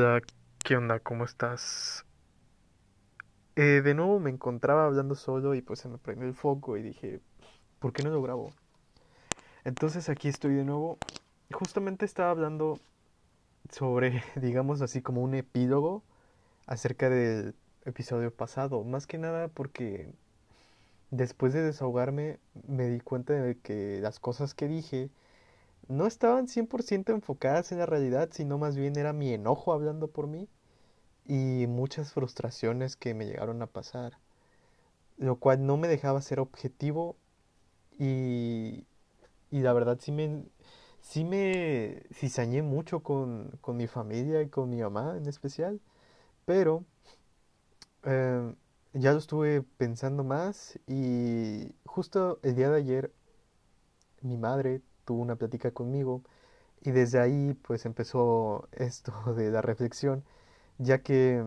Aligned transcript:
Hola, 0.00 0.22
¿qué 0.62 0.76
onda? 0.76 1.00
¿Cómo 1.00 1.24
estás? 1.24 2.06
Eh, 3.56 3.82
de 3.82 3.94
nuevo 3.94 4.20
me 4.20 4.30
encontraba 4.30 4.84
hablando 4.86 5.16
solo 5.16 5.56
y 5.56 5.60
pues 5.60 5.80
se 5.80 5.88
me 5.88 5.98
prendió 5.98 6.28
el 6.28 6.34
foco 6.34 6.76
y 6.76 6.82
dije, 6.82 7.20
¿por 7.80 7.92
qué 7.92 8.04
no 8.04 8.10
lo 8.10 8.22
grabo? 8.22 8.52
Entonces 9.64 10.08
aquí 10.08 10.28
estoy 10.28 10.54
de 10.54 10.64
nuevo. 10.64 10.98
Justamente 11.50 12.04
estaba 12.04 12.30
hablando 12.30 12.78
sobre, 13.72 14.22
digamos 14.36 14.82
así, 14.82 15.02
como 15.02 15.20
un 15.20 15.34
epílogo 15.34 16.04
acerca 16.68 17.10
del 17.10 17.56
episodio 17.84 18.32
pasado. 18.32 18.84
Más 18.84 19.08
que 19.08 19.18
nada 19.18 19.48
porque 19.48 20.12
después 21.10 21.52
de 21.52 21.62
desahogarme 21.62 22.38
me 22.68 22.88
di 22.88 23.00
cuenta 23.00 23.32
de 23.32 23.58
que 23.58 23.98
las 24.00 24.20
cosas 24.20 24.54
que 24.54 24.68
dije 24.68 25.10
no 25.88 26.06
estaban 26.06 26.48
100% 26.48 27.12
enfocadas 27.12 27.72
en 27.72 27.78
la 27.78 27.86
realidad, 27.86 28.30
sino 28.32 28.58
más 28.58 28.76
bien 28.76 28.96
era 28.98 29.12
mi 29.12 29.32
enojo 29.32 29.72
hablando 29.72 30.08
por 30.08 30.26
mí 30.26 30.48
y 31.26 31.66
muchas 31.68 32.12
frustraciones 32.14 32.96
que 32.96 33.14
me 33.14 33.26
llegaron 33.26 33.62
a 33.62 33.66
pasar, 33.68 34.18
lo 35.16 35.36
cual 35.36 35.66
no 35.66 35.76
me 35.76 35.88
dejaba 35.88 36.22
ser 36.22 36.40
objetivo 36.40 37.16
y, 37.98 38.86
y 39.50 39.60
la 39.60 39.72
verdad 39.74 39.98
sí 40.00 40.12
me, 40.12 40.44
sí 41.02 41.24
me 41.24 42.04
cizañé 42.14 42.62
mucho 42.62 43.02
con, 43.02 43.52
con 43.60 43.76
mi 43.76 43.86
familia 43.88 44.42
y 44.42 44.48
con 44.48 44.70
mi 44.70 44.80
mamá 44.82 45.16
en 45.18 45.26
especial, 45.28 45.80
pero 46.46 46.84
eh, 48.04 48.54
ya 48.94 49.12
lo 49.12 49.18
estuve 49.18 49.62
pensando 49.62 50.24
más 50.24 50.78
y 50.86 51.72
justo 51.84 52.40
el 52.42 52.56
día 52.56 52.70
de 52.70 52.78
ayer 52.78 53.12
mi 54.22 54.36
madre 54.36 54.82
tuvo 55.08 55.22
una 55.22 55.36
plática 55.36 55.70
conmigo 55.70 56.22
y 56.82 56.90
desde 56.90 57.18
ahí 57.20 57.54
pues 57.62 57.86
empezó 57.86 58.68
esto 58.72 59.12
de 59.34 59.50
la 59.50 59.62
reflexión, 59.62 60.22
ya 60.78 60.98
que 60.98 61.42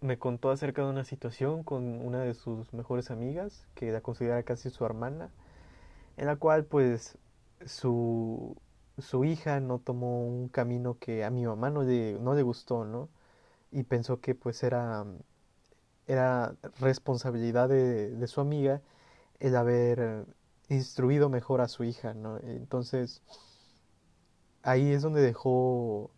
me 0.00 0.18
contó 0.18 0.50
acerca 0.50 0.82
de 0.82 0.90
una 0.90 1.04
situación 1.04 1.64
con 1.64 2.00
una 2.00 2.20
de 2.20 2.34
sus 2.34 2.72
mejores 2.72 3.10
amigas, 3.10 3.66
que 3.74 3.90
la 3.90 4.02
considera 4.02 4.42
casi 4.44 4.70
su 4.70 4.84
hermana, 4.84 5.30
en 6.16 6.26
la 6.26 6.36
cual 6.36 6.64
pues 6.64 7.18
su, 7.66 8.56
su 8.98 9.24
hija 9.24 9.60
no 9.60 9.80
tomó 9.80 10.24
un 10.26 10.48
camino 10.48 10.98
que 11.00 11.24
a 11.24 11.30
mi 11.30 11.44
mamá 11.46 11.70
no 11.70 11.82
le, 11.82 12.14
no 12.20 12.34
le 12.34 12.42
gustó, 12.42 12.84
¿no? 12.84 13.08
Y 13.72 13.84
pensó 13.84 14.20
que 14.20 14.34
pues 14.36 14.62
era, 14.62 15.04
era 16.06 16.54
responsabilidad 16.80 17.68
de, 17.68 18.10
de 18.10 18.26
su 18.28 18.40
amiga 18.40 18.80
el 19.40 19.56
haber 19.56 20.26
instruido 20.68 21.28
mejor 21.28 21.60
a 21.60 21.68
su 21.68 21.84
hija, 21.84 22.14
¿no? 22.14 22.38
Entonces, 22.38 23.22
ahí 24.62 24.92
es 24.92 25.02
donde 25.02 25.20
dejó, 25.20 26.10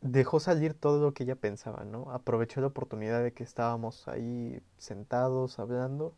dejó 0.00 0.40
salir 0.40 0.74
todo 0.74 1.02
lo 1.02 1.14
que 1.14 1.24
ella 1.24 1.36
pensaba, 1.36 1.84
¿no? 1.84 2.10
Aprovechó 2.12 2.60
la 2.60 2.68
oportunidad 2.68 3.22
de 3.22 3.32
que 3.32 3.44
estábamos 3.44 4.08
ahí 4.08 4.60
sentados 4.78 5.58
hablando 5.58 6.14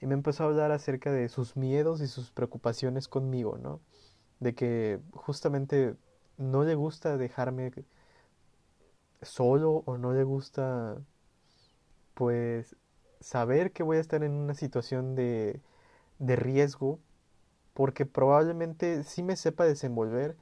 y 0.00 0.06
me 0.06 0.14
empezó 0.14 0.44
a 0.44 0.46
hablar 0.46 0.72
acerca 0.72 1.12
de 1.12 1.28
sus 1.28 1.56
miedos 1.56 2.00
y 2.00 2.06
sus 2.08 2.30
preocupaciones 2.30 3.08
conmigo, 3.08 3.58
¿no? 3.58 3.80
De 4.40 4.54
que 4.54 5.00
justamente 5.12 5.96
no 6.38 6.64
le 6.64 6.74
gusta 6.74 7.16
dejarme 7.16 7.72
solo 9.22 9.82
o 9.86 9.98
no 9.98 10.12
le 10.12 10.24
gusta, 10.24 10.98
pues, 12.14 12.76
saber 13.20 13.72
que 13.72 13.82
voy 13.82 13.96
a 13.98 14.00
estar 14.00 14.22
en 14.24 14.32
una 14.32 14.54
situación 14.54 15.14
de 15.14 15.60
de 16.18 16.36
riesgo 16.36 16.98
porque 17.74 18.06
probablemente 18.06 19.02
sí 19.04 19.22
me 19.22 19.36
sepa 19.36 19.64
desenvolver, 19.64 20.36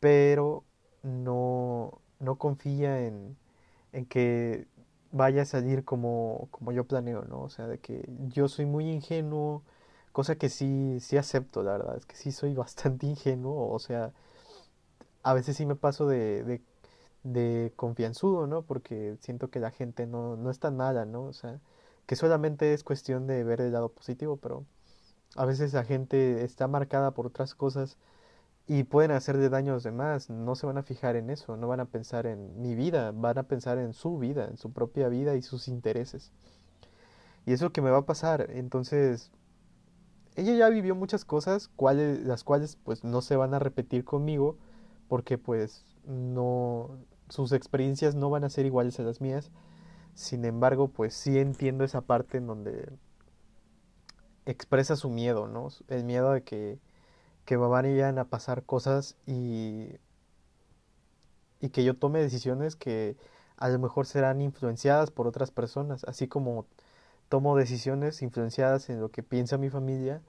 pero 0.00 0.64
no, 1.02 2.00
no 2.20 2.36
confía 2.36 3.06
en, 3.06 3.36
en 3.92 4.06
que 4.06 4.66
vaya 5.12 5.42
a 5.42 5.46
salir 5.46 5.84
como, 5.84 6.48
como 6.50 6.72
yo 6.72 6.84
planeo, 6.86 7.24
¿no? 7.24 7.42
O 7.42 7.48
sea, 7.50 7.66
de 7.68 7.78
que 7.78 8.08
yo 8.28 8.48
soy 8.48 8.66
muy 8.66 8.90
ingenuo, 8.90 9.62
cosa 10.12 10.36
que 10.36 10.48
sí, 10.48 10.98
sí 11.00 11.16
acepto, 11.16 11.62
la 11.62 11.72
verdad, 11.72 11.96
es 11.96 12.06
que 12.06 12.16
sí 12.16 12.32
soy 12.32 12.54
bastante 12.54 13.06
ingenuo, 13.06 13.72
o 13.72 13.78
sea, 13.78 14.12
a 15.22 15.34
veces 15.34 15.56
sí 15.56 15.66
me 15.66 15.74
paso 15.74 16.06
de, 16.06 16.60
de, 17.24 17.72
confianzudo, 17.76 18.46
¿no? 18.46 18.62
Porque 18.62 19.16
siento 19.20 19.50
que 19.50 19.60
la 19.60 19.70
gente 19.70 20.06
no, 20.06 20.36
no 20.36 20.50
es 20.50 20.60
tan 20.60 20.76
mala, 20.76 21.04
¿no? 21.04 21.24
O 21.24 21.32
sea, 21.32 21.60
que 22.06 22.16
solamente 22.16 22.72
es 22.72 22.84
cuestión 22.84 23.26
de 23.26 23.44
ver 23.44 23.60
el 23.60 23.72
lado 23.72 23.90
positivo, 23.90 24.36
pero 24.36 24.64
a 25.34 25.44
veces 25.44 25.72
la 25.72 25.84
gente 25.84 26.44
está 26.44 26.68
marcada 26.68 27.12
por 27.12 27.26
otras 27.26 27.54
cosas 27.54 27.98
y 28.66 28.84
pueden 28.84 29.12
hacerle 29.12 29.48
daño 29.48 29.72
a 29.72 29.74
los 29.74 29.84
demás, 29.84 30.30
no 30.30 30.56
se 30.56 30.66
van 30.66 30.78
a 30.78 30.82
fijar 30.82 31.16
en 31.16 31.30
eso, 31.30 31.56
no 31.56 31.68
van 31.68 31.80
a 31.80 31.84
pensar 31.84 32.26
en 32.26 32.60
mi 32.60 32.74
vida, 32.74 33.12
van 33.12 33.38
a 33.38 33.44
pensar 33.44 33.78
en 33.78 33.92
su 33.92 34.18
vida, 34.18 34.46
en 34.48 34.56
su 34.56 34.72
propia 34.72 35.08
vida 35.08 35.36
y 35.36 35.42
sus 35.42 35.68
intereses. 35.68 36.32
Y 37.44 37.52
eso 37.52 37.70
que 37.70 37.80
me 37.80 37.90
va 37.90 37.98
a 37.98 38.06
pasar, 38.06 38.50
entonces 38.50 39.30
ella 40.34 40.54
ya 40.54 40.68
vivió 40.68 40.94
muchas 40.94 41.24
cosas, 41.24 41.68
cuales, 41.68 42.20
las 42.26 42.44
cuales 42.44 42.76
pues 42.76 43.04
no 43.04 43.22
se 43.22 43.36
van 43.36 43.54
a 43.54 43.58
repetir 43.58 44.04
conmigo, 44.04 44.58
porque 45.08 45.38
pues 45.38 45.84
no, 46.04 46.90
sus 47.28 47.52
experiencias 47.52 48.14
no 48.14 48.30
van 48.30 48.44
a 48.44 48.50
ser 48.50 48.66
iguales 48.66 48.98
a 48.98 49.02
las 49.02 49.20
mías, 49.20 49.50
sin 50.16 50.44
embargo, 50.46 50.88
pues 50.88 51.14
sí 51.14 51.38
entiendo 51.38 51.84
esa 51.84 52.00
parte 52.00 52.38
en 52.38 52.46
donde 52.46 52.88
expresa 54.46 54.96
su 54.96 55.10
miedo, 55.10 55.46
¿no? 55.46 55.68
El 55.88 56.04
miedo 56.04 56.32
de 56.32 56.42
que, 56.42 56.78
que 57.44 57.56
vayan 57.56 58.18
a 58.18 58.24
pasar 58.24 58.64
cosas 58.64 59.16
y, 59.26 59.90
y 61.60 61.68
que 61.70 61.84
yo 61.84 61.94
tome 61.98 62.20
decisiones 62.20 62.76
que 62.76 63.16
a 63.58 63.68
lo 63.68 63.78
mejor 63.78 64.06
serán 64.06 64.40
influenciadas 64.40 65.10
por 65.10 65.26
otras 65.26 65.50
personas, 65.50 66.04
así 66.04 66.28
como 66.28 66.66
tomo 67.28 67.56
decisiones 67.56 68.22
influenciadas 68.22 68.88
en 68.88 69.00
lo 69.00 69.10
que 69.10 69.22
piensa 69.22 69.58
mi 69.58 69.68
familia, 69.70 70.22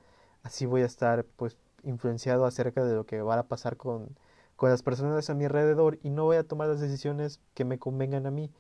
así 0.44 0.66
voy 0.66 0.82
a 0.82 0.86
estar 0.86 1.26
pues 1.38 1.58
influenciado 1.84 2.46
acerca 2.46 2.84
de 2.84 2.96
lo 2.96 3.06
que 3.06 3.22
va 3.22 3.40
a 3.40 3.48
pasar 3.48 3.78
con, 3.78 4.18
con 4.58 4.70
las 4.70 4.84
personas 4.84 5.30
a 5.30 5.34
mi 5.34 5.46
alrededor 5.46 6.00
y 6.04 6.10
no 6.10 6.26
voy 6.26 6.38
a 6.38 6.44
tomar 6.48 6.68
las 6.68 6.82
decisiones 6.82 7.40
que 7.54 7.66
me 7.66 7.80
convengan 7.80 8.26
a 8.26 8.32
mí 8.32 8.52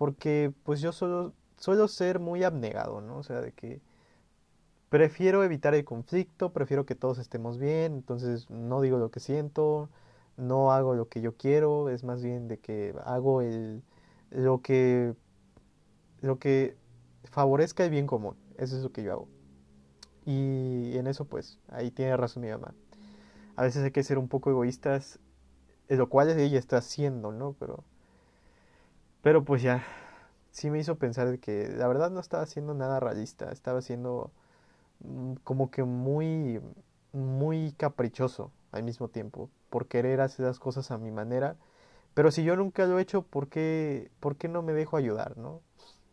porque 0.00 0.50
pues 0.64 0.80
yo 0.80 0.92
solo 0.92 1.34
suelo 1.58 1.86
ser 1.86 2.20
muy 2.20 2.42
abnegado, 2.42 3.02
¿no? 3.02 3.18
O 3.18 3.22
sea, 3.22 3.42
de 3.42 3.52
que 3.52 3.82
prefiero 4.88 5.44
evitar 5.44 5.74
el 5.74 5.84
conflicto, 5.84 6.54
prefiero 6.54 6.86
que 6.86 6.94
todos 6.94 7.18
estemos 7.18 7.58
bien, 7.58 7.92
entonces 7.96 8.48
no 8.48 8.80
digo 8.80 8.96
lo 8.96 9.10
que 9.10 9.20
siento, 9.20 9.90
no 10.38 10.72
hago 10.72 10.94
lo 10.94 11.10
que 11.10 11.20
yo 11.20 11.36
quiero, 11.36 11.90
es 11.90 12.02
más 12.02 12.22
bien 12.22 12.48
de 12.48 12.58
que 12.58 12.94
hago 13.04 13.42
el 13.42 13.82
lo 14.30 14.62
que 14.62 15.14
lo 16.22 16.38
que 16.38 16.78
favorezca 17.24 17.84
el 17.84 17.90
bien 17.90 18.06
común, 18.06 18.36
eso 18.56 18.78
es 18.78 18.82
lo 18.82 18.92
que 18.92 19.02
yo 19.02 19.12
hago. 19.12 19.28
Y 20.24 20.96
en 20.96 21.08
eso 21.08 21.26
pues 21.26 21.58
ahí 21.68 21.90
tiene 21.90 22.16
razón 22.16 22.42
mi 22.42 22.48
mamá. 22.48 22.72
A 23.54 23.64
veces 23.64 23.84
hay 23.84 23.90
que 23.90 24.02
ser 24.02 24.16
un 24.16 24.28
poco 24.28 24.48
egoístas, 24.48 25.18
lo 25.90 26.08
cual 26.08 26.30
ella 26.30 26.58
está 26.58 26.78
haciendo, 26.78 27.32
¿no? 27.32 27.54
Pero 27.58 27.84
pero 29.22 29.44
pues 29.44 29.62
ya, 29.62 29.84
sí 30.50 30.70
me 30.70 30.78
hizo 30.78 30.96
pensar 30.96 31.38
que 31.38 31.68
la 31.68 31.88
verdad 31.88 32.10
no 32.10 32.20
estaba 32.20 32.42
haciendo 32.42 32.74
nada 32.74 33.00
realista, 33.00 33.52
estaba 33.52 33.82
siendo 33.82 34.30
mm, 35.00 35.34
como 35.44 35.70
que 35.70 35.84
muy, 35.84 36.60
muy 37.12 37.72
caprichoso 37.72 38.52
al 38.72 38.82
mismo 38.84 39.08
tiempo, 39.08 39.50
por 39.70 39.88
querer 39.88 40.20
hacer 40.20 40.46
las 40.46 40.58
cosas 40.58 40.90
a 40.90 40.98
mi 40.98 41.10
manera. 41.10 41.56
Pero 42.14 42.30
si 42.30 42.44
yo 42.44 42.56
nunca 42.56 42.86
lo 42.86 42.98
he 42.98 43.02
hecho, 43.02 43.22
¿por 43.22 43.48
qué, 43.48 44.10
por 44.20 44.36
qué 44.36 44.48
no 44.48 44.62
me 44.62 44.72
dejo 44.72 44.96
ayudar, 44.96 45.36
no? 45.38 45.62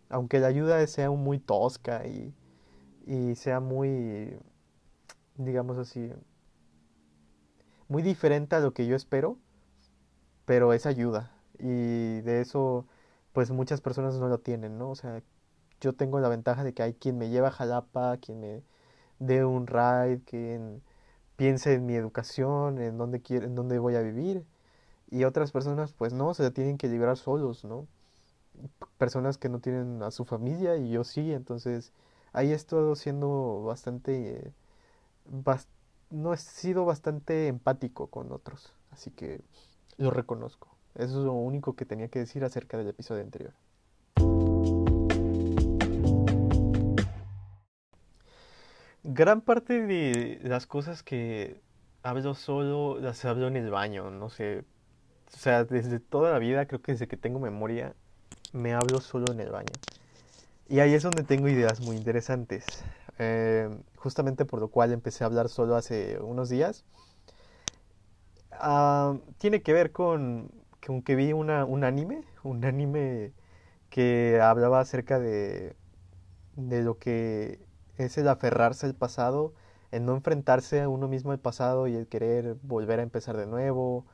Aunque 0.09 0.39
la 0.39 0.47
ayuda 0.47 0.85
sea 0.87 1.11
muy 1.11 1.39
tosca 1.39 2.05
y, 2.07 2.33
y 3.05 3.35
sea 3.35 3.59
muy, 3.59 4.37
digamos 5.37 5.77
así, 5.77 6.11
muy 7.87 8.03
diferente 8.03 8.55
a 8.55 8.59
lo 8.59 8.73
que 8.73 8.85
yo 8.85 8.95
espero, 8.95 9.37
pero 10.45 10.73
es 10.73 10.85
ayuda. 10.85 11.31
Y 11.59 12.21
de 12.21 12.41
eso 12.41 12.85
pues 13.37 13.51
muchas 13.51 13.81
personas 13.81 14.15
no 14.15 14.29
lo 14.29 14.39
tienen, 14.39 14.79
¿no? 14.79 14.89
O 14.89 14.95
sea, 14.95 15.21
yo 15.79 15.93
tengo 15.93 16.19
la 16.19 16.27
ventaja 16.27 16.63
de 16.63 16.73
que 16.73 16.81
hay 16.81 16.95
quien 16.95 17.19
me 17.19 17.29
lleva 17.29 17.49
a 17.49 17.51
Jalapa, 17.51 18.17
quien 18.17 18.39
me 18.39 18.63
dé 19.19 19.45
un 19.45 19.67
ride, 19.67 20.23
quien 20.25 20.81
piense 21.35 21.75
en 21.75 21.85
mi 21.85 21.93
educación, 21.93 22.81
en 22.81 22.97
dónde 22.97 23.21
quiero, 23.21 23.45
en 23.45 23.53
dónde 23.53 23.77
voy 23.77 23.93
a 23.93 24.01
vivir. 24.01 24.43
Y 25.11 25.23
otras 25.23 25.51
personas, 25.51 25.93
pues 25.93 26.13
no, 26.13 26.33
se 26.33 26.49
tienen 26.49 26.79
que 26.79 26.87
liberar 26.87 27.15
solos, 27.15 27.63
¿no? 27.63 27.85
Personas 28.97 29.37
que 29.37 29.49
no 29.49 29.59
tienen 29.59 30.01
a 30.01 30.09
su 30.09 30.25
familia 30.25 30.75
y 30.77 30.89
yo 30.89 31.03
sí, 31.03 31.31
entonces 31.31 31.93
ahí 32.33 32.49
he 32.51 32.55
estado 32.55 32.95
siendo 32.95 33.61
bastante, 33.65 34.51
no 36.09 36.33
he 36.33 36.37
sido 36.37 36.85
bastante 36.85 37.49
empático 37.49 38.07
con 38.07 38.31
otros, 38.31 38.73
así 38.89 39.11
que 39.11 39.41
lo 39.97 40.09
reconozco. 40.09 40.76
Eso 40.97 41.19
es 41.19 41.25
lo 41.25 41.33
único 41.33 41.75
que 41.75 41.85
tenía 41.85 42.07
que 42.07 42.19
decir 42.19 42.43
acerca 42.43 42.75
del 42.75 42.87
episodio 42.87 43.21
anterior. 43.21 43.53
Gran 49.03 49.41
parte 49.41 49.85
de 49.85 50.39
las 50.43 50.65
cosas 50.65 51.03
que 51.03 51.61
hablo 52.01 52.33
solo 52.33 52.99
las 52.99 53.23
hablo 53.25 53.47
en 53.47 53.55
el 53.57 53.69
baño, 53.69 54.09
no 54.09 54.29
sé, 54.29 54.63
o 55.33 55.37
sea, 55.37 55.65
desde 55.65 55.99
toda 55.99 56.31
la 56.31 56.39
vida, 56.39 56.65
creo 56.65 56.81
que 56.81 56.93
desde 56.93 57.07
que 57.07 57.15
tengo 57.15 57.39
memoria, 57.39 57.93
me 58.51 58.73
hablo 58.73 58.99
solo 58.99 59.31
en 59.31 59.39
el 59.39 59.51
baño. 59.51 59.71
Y 60.67 60.79
ahí 60.79 60.93
es 60.93 61.03
donde 61.03 61.23
tengo 61.23 61.47
ideas 61.47 61.79
muy 61.79 61.95
interesantes. 61.95 62.83
Eh, 63.19 63.69
justamente 63.95 64.45
por 64.45 64.59
lo 64.59 64.69
cual 64.69 64.91
empecé 64.91 65.23
a 65.23 65.27
hablar 65.27 65.49
solo 65.49 65.75
hace 65.75 66.17
unos 66.19 66.49
días. 66.49 66.83
Ah, 68.51 69.15
tiene 69.37 69.61
que 69.61 69.73
ver 69.73 69.91
con, 69.91 70.51
con 70.87 71.01
que 71.01 71.17
vi 71.17 71.33
un 71.33 71.49
anime, 71.49 72.23
un 72.43 72.63
anime 72.63 73.33
que 73.89 74.39
hablaba 74.41 74.79
acerca 74.79 75.19
de, 75.19 75.75
de 76.55 76.81
lo 76.81 76.97
que 76.97 77.59
es 77.97 78.17
el 78.17 78.29
aferrarse 78.29 78.85
al 78.85 78.95
pasado, 78.95 79.53
el 79.91 80.05
no 80.05 80.15
enfrentarse 80.15 80.81
a 80.81 80.87
uno 80.87 81.09
mismo 81.09 81.33
al 81.33 81.39
pasado 81.39 81.87
y 81.87 81.95
el 81.95 82.07
querer 82.07 82.55
volver 82.63 83.01
a 83.01 83.03
empezar 83.03 83.35
de 83.35 83.47
nuevo, 83.47 84.05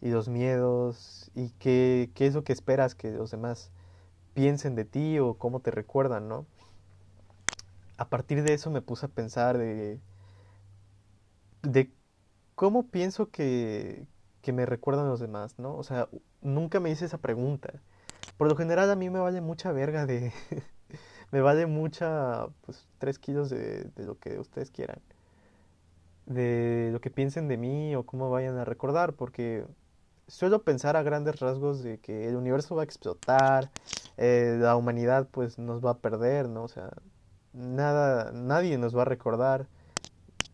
y 0.00 0.08
los 0.08 0.30
miedos, 0.30 1.30
y 1.34 1.50
qué, 1.58 2.10
qué 2.14 2.26
es 2.28 2.34
lo 2.34 2.44
que 2.44 2.54
esperas 2.54 2.94
que 2.94 3.10
los 3.10 3.30
demás 3.30 3.70
piensen 4.32 4.74
de 4.74 4.86
ti 4.86 5.18
o 5.18 5.34
cómo 5.34 5.60
te 5.60 5.70
recuerdan, 5.70 6.28
¿no? 6.28 6.46
A 7.98 8.08
partir 8.08 8.42
de 8.42 8.54
eso 8.54 8.70
me 8.70 8.80
puse 8.80 9.06
a 9.06 9.08
pensar 9.10 9.58
de, 9.58 10.00
de 11.62 11.92
cómo 12.54 12.88
pienso 12.88 13.30
que, 13.30 14.06
que 14.42 14.52
me 14.52 14.66
recuerdan 14.66 15.08
los 15.08 15.20
demás, 15.20 15.58
¿no? 15.58 15.76
O 15.76 15.82
sea, 15.84 16.08
nunca 16.42 16.80
me 16.80 16.90
hice 16.90 17.06
esa 17.06 17.18
pregunta. 17.18 17.72
Por 18.36 18.48
lo 18.48 18.56
general 18.56 18.90
a 18.90 18.96
mí 18.96 19.08
me 19.10 19.20
vale 19.20 19.40
mucha 19.40 19.72
verga 19.72 20.06
de... 20.06 20.32
me 21.32 21.40
vale 21.40 21.66
mucha, 21.66 22.48
pues, 22.62 22.86
tres 22.98 23.18
kilos 23.18 23.48
de, 23.50 23.84
de 23.84 24.04
lo 24.04 24.18
que 24.18 24.38
ustedes 24.38 24.70
quieran. 24.70 25.00
De 26.26 26.90
lo 26.92 27.00
que 27.00 27.10
piensen 27.10 27.48
de 27.48 27.56
mí 27.56 27.96
o 27.96 28.04
cómo 28.04 28.30
vayan 28.30 28.58
a 28.58 28.64
recordar, 28.64 29.14
porque 29.14 29.64
suelo 30.28 30.62
pensar 30.62 30.96
a 30.96 31.02
grandes 31.02 31.40
rasgos 31.40 31.82
de 31.82 31.98
que 31.98 32.28
el 32.28 32.36
universo 32.36 32.74
va 32.74 32.82
a 32.82 32.84
explotar, 32.84 33.70
eh, 34.16 34.56
la 34.58 34.76
humanidad 34.76 35.28
pues 35.30 35.58
nos 35.58 35.84
va 35.84 35.90
a 35.90 35.98
perder, 35.98 36.48
¿no? 36.48 36.64
O 36.64 36.68
sea, 36.68 36.90
nada, 37.52 38.32
nadie 38.32 38.78
nos 38.78 38.96
va 38.96 39.02
a 39.02 39.06
recordar. 39.06 39.66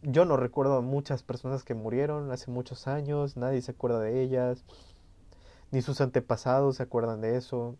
Yo 0.02 0.24
no 0.24 0.36
recuerdo 0.36 0.76
a 0.76 0.80
muchas 0.80 1.22
personas 1.22 1.64
que 1.64 1.74
murieron 1.74 2.30
hace 2.30 2.50
muchos 2.50 2.86
años, 2.86 3.36
nadie 3.36 3.60
se 3.62 3.72
acuerda 3.72 4.00
de 4.00 4.22
ellas, 4.22 4.64
ni 5.70 5.82
sus 5.82 6.00
antepasados 6.00 6.76
se 6.76 6.84
acuerdan 6.84 7.20
de 7.20 7.36
eso. 7.36 7.76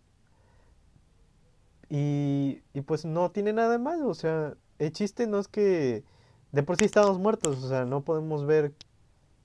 Y, 1.89 2.63
y 2.75 2.81
pues 2.83 3.05
no 3.05 3.31
tiene 3.31 3.53
nada 3.53 3.71
de 3.71 3.79
malo, 3.79 4.09
o 4.09 4.15
sea, 4.15 4.55
el 4.79 4.93
chiste 4.93 5.27
no 5.27 5.39
es 5.39 5.49
que 5.49 6.05
de 6.53 6.63
por 6.63 6.77
sí 6.77 6.85
estamos 6.85 7.19
muertos, 7.19 7.63
o 7.63 7.69
sea, 7.69 7.85
no 7.85 8.03
podemos 8.03 8.47
ver 8.47 8.75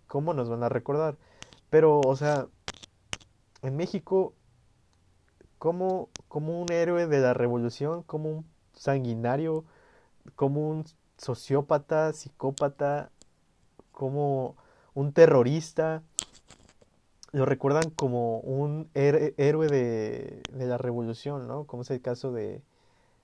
cómo 0.07 0.33
nos 0.33 0.49
van 0.49 0.63
a 0.63 0.69
recordar. 0.69 1.17
Pero, 1.69 1.99
o 1.99 2.15
sea, 2.15 2.47
en 3.61 3.75
México, 3.75 4.33
como, 5.57 6.09
como 6.27 6.61
un 6.61 6.71
héroe 6.71 7.07
de 7.07 7.19
la 7.19 7.33
revolución, 7.33 8.03
como 8.03 8.29
un 8.29 8.45
sanguinario, 8.73 9.65
como 10.35 10.69
un 10.69 10.85
sociópata, 11.17 12.13
psicópata, 12.13 13.11
como 13.91 14.55
un 14.93 15.13
terrorista, 15.13 16.03
lo 17.31 17.45
recuerdan 17.45 17.89
como 17.89 18.39
un 18.39 18.89
héroe 18.93 19.67
de, 19.67 20.43
la 20.53 20.77
revolución, 20.77 21.47
¿no? 21.47 21.65
Como 21.65 21.81
es 21.81 21.91
el 21.91 22.01
caso 22.01 22.31
de, 22.31 22.61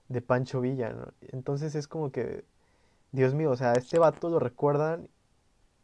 de 0.07 0.21
Pancho 0.21 0.61
Villa. 0.61 0.95
Entonces 1.31 1.75
es 1.75 1.87
como 1.87 2.11
que, 2.11 2.43
Dios 3.11 3.33
mío, 3.33 3.51
o 3.51 3.55
sea, 3.55 3.73
este 3.73 3.99
vato 3.99 4.29
lo 4.29 4.39
recuerdan 4.39 5.09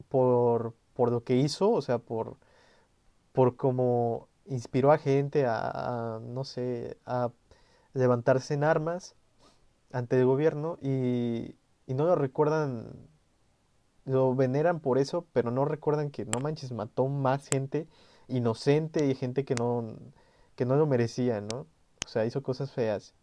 por, 0.10 0.74
por 0.94 1.12
lo 1.12 1.24
que 1.24 1.36
hizo, 1.36 1.72
o 1.72 1.82
sea, 1.82 2.00
por, 2.00 2.38
por 3.32 3.56
cómo 3.56 4.28
inspiró 4.48 4.92
a 4.92 4.98
gente 4.98 5.46
a, 5.48 6.20
no 6.24 6.44
sé, 6.44 6.98
a 7.06 7.32
levantarse 7.94 8.54
en 8.54 8.64
armas 8.64 9.16
ante 9.92 10.20
el 10.20 10.26
gobierno 10.26 10.78
y, 10.82 11.56
y 11.88 11.94
no 11.94 12.06
lo 12.06 12.16
recuerdan, 12.16 12.94
lo 14.06 14.36
veneran 14.36 14.80
por 14.80 14.98
eso, 14.98 15.26
pero 15.34 15.52
no 15.52 15.66
recuerdan 15.66 16.12
que 16.12 16.26
no 16.26 16.40
manches, 16.40 16.72
mató 16.72 17.08
más 17.08 17.48
gente 17.48 17.88
inocente 18.28 19.08
y 19.08 19.16
gente 19.16 19.46
que 19.46 19.56
no, 19.56 19.96
que 20.56 20.66
no 20.66 20.76
lo 20.76 20.88
merecía, 20.88 21.42
¿no? 21.42 21.68
O 22.06 22.08
sea, 22.08 22.26
hizo 22.26 22.44
cosas 22.44 22.72
feas. 22.72 23.14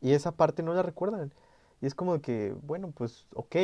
Y 0.00 0.12
esa 0.12 0.32
parte 0.32 0.62
no 0.62 0.74
la 0.74 0.82
recuerdan. 0.82 1.32
Y 1.80 1.86
es 1.86 1.94
como 1.94 2.20
que, 2.20 2.54
bueno, 2.62 2.92
pues 2.92 3.26
ok, 3.34 3.56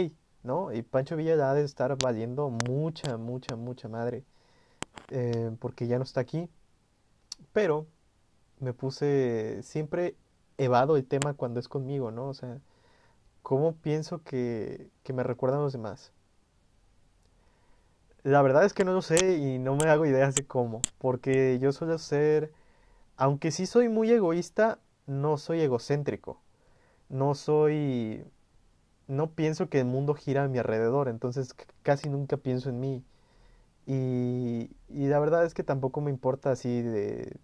¿no? 0.43 0.73
Y 0.73 0.83
Pancho 0.83 1.17
Villa 1.17 1.51
ha 1.51 1.55
de 1.55 1.65
estar 1.65 1.97
valiendo 2.03 2.51
mucha, 2.51 3.17
mucha, 3.17 3.57
mucha 3.57 3.89
madre. 3.89 4.25
Eh, 5.11 5.53
porque 5.61 5.87
ya 5.87 5.99
no 5.99 6.05
está 6.05 6.21
aquí. 6.21 6.49
Pero 7.53 7.87
me 8.61 8.73
puse, 8.75 9.63
siempre 9.63 10.17
evado 10.59 10.97
el 10.97 11.07
tema 11.07 11.35
cuando 11.35 11.61
es 11.61 11.69
conmigo, 11.69 12.11
¿no? 12.11 12.29
O 12.29 12.35
sea, 12.35 12.61
¿cómo 13.43 13.75
pienso 13.75 14.23
que, 14.23 14.91
que 15.03 15.13
me 15.13 15.23
recuerdan 15.23 15.61
los 15.63 15.73
demás? 15.73 16.13
La 18.23 18.41
verdad 18.43 18.65
es 18.65 18.73
que 18.73 18.85
no 18.85 18.93
lo 18.93 19.03
sé 19.03 19.37
y 19.37 19.59
no 19.59 19.77
me 19.77 19.89
hago 19.91 20.07
ideas 20.07 20.35
de 20.35 20.47
cómo, 20.47 20.81
porque 20.99 21.59
yo 21.61 21.73
suelo 21.73 21.99
ser, 21.99 22.53
aunque 23.17 23.51
sí 23.53 23.67
soy 23.67 23.89
muy 23.89 24.11
egoísta, 24.13 24.79
no 25.07 25.39
soy 25.39 25.61
egocéntrico. 25.61 26.41
No 27.11 27.35
soy, 27.35 28.25
no 29.09 29.33
pienso 29.33 29.69
que 29.71 29.81
el 29.81 29.87
mundo 29.87 30.15
gira 30.15 30.45
a 30.45 30.49
mi 30.49 30.59
alrededor, 30.59 31.09
entonces 31.09 31.55
casi 31.83 32.09
nunca 32.11 32.37
pienso 32.39 32.71
en 32.71 32.81
mí. 32.81 33.05
Y, 33.87 34.71
y 34.89 35.07
la 35.09 35.21
verdad 35.21 35.45
es 35.47 35.55
que 35.55 35.65
tampoco 35.65 36.01
me 36.01 36.11
importa 36.11 36.53
así 36.53 36.83
de, 36.83 37.37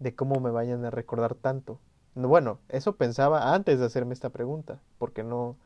de 0.00 0.14
cómo 0.16 0.40
me 0.40 0.50
vayan 0.50 0.84
a 0.84 0.90
recordar 0.90 1.34
tanto. 1.36 1.80
Bueno, 2.14 2.58
eso 2.68 2.96
pensaba 2.96 3.54
antes 3.54 3.78
de 3.78 3.86
hacerme 3.86 4.12
esta 4.14 4.30
pregunta, 4.30 4.80
porque 4.98 5.24
no 5.24 5.56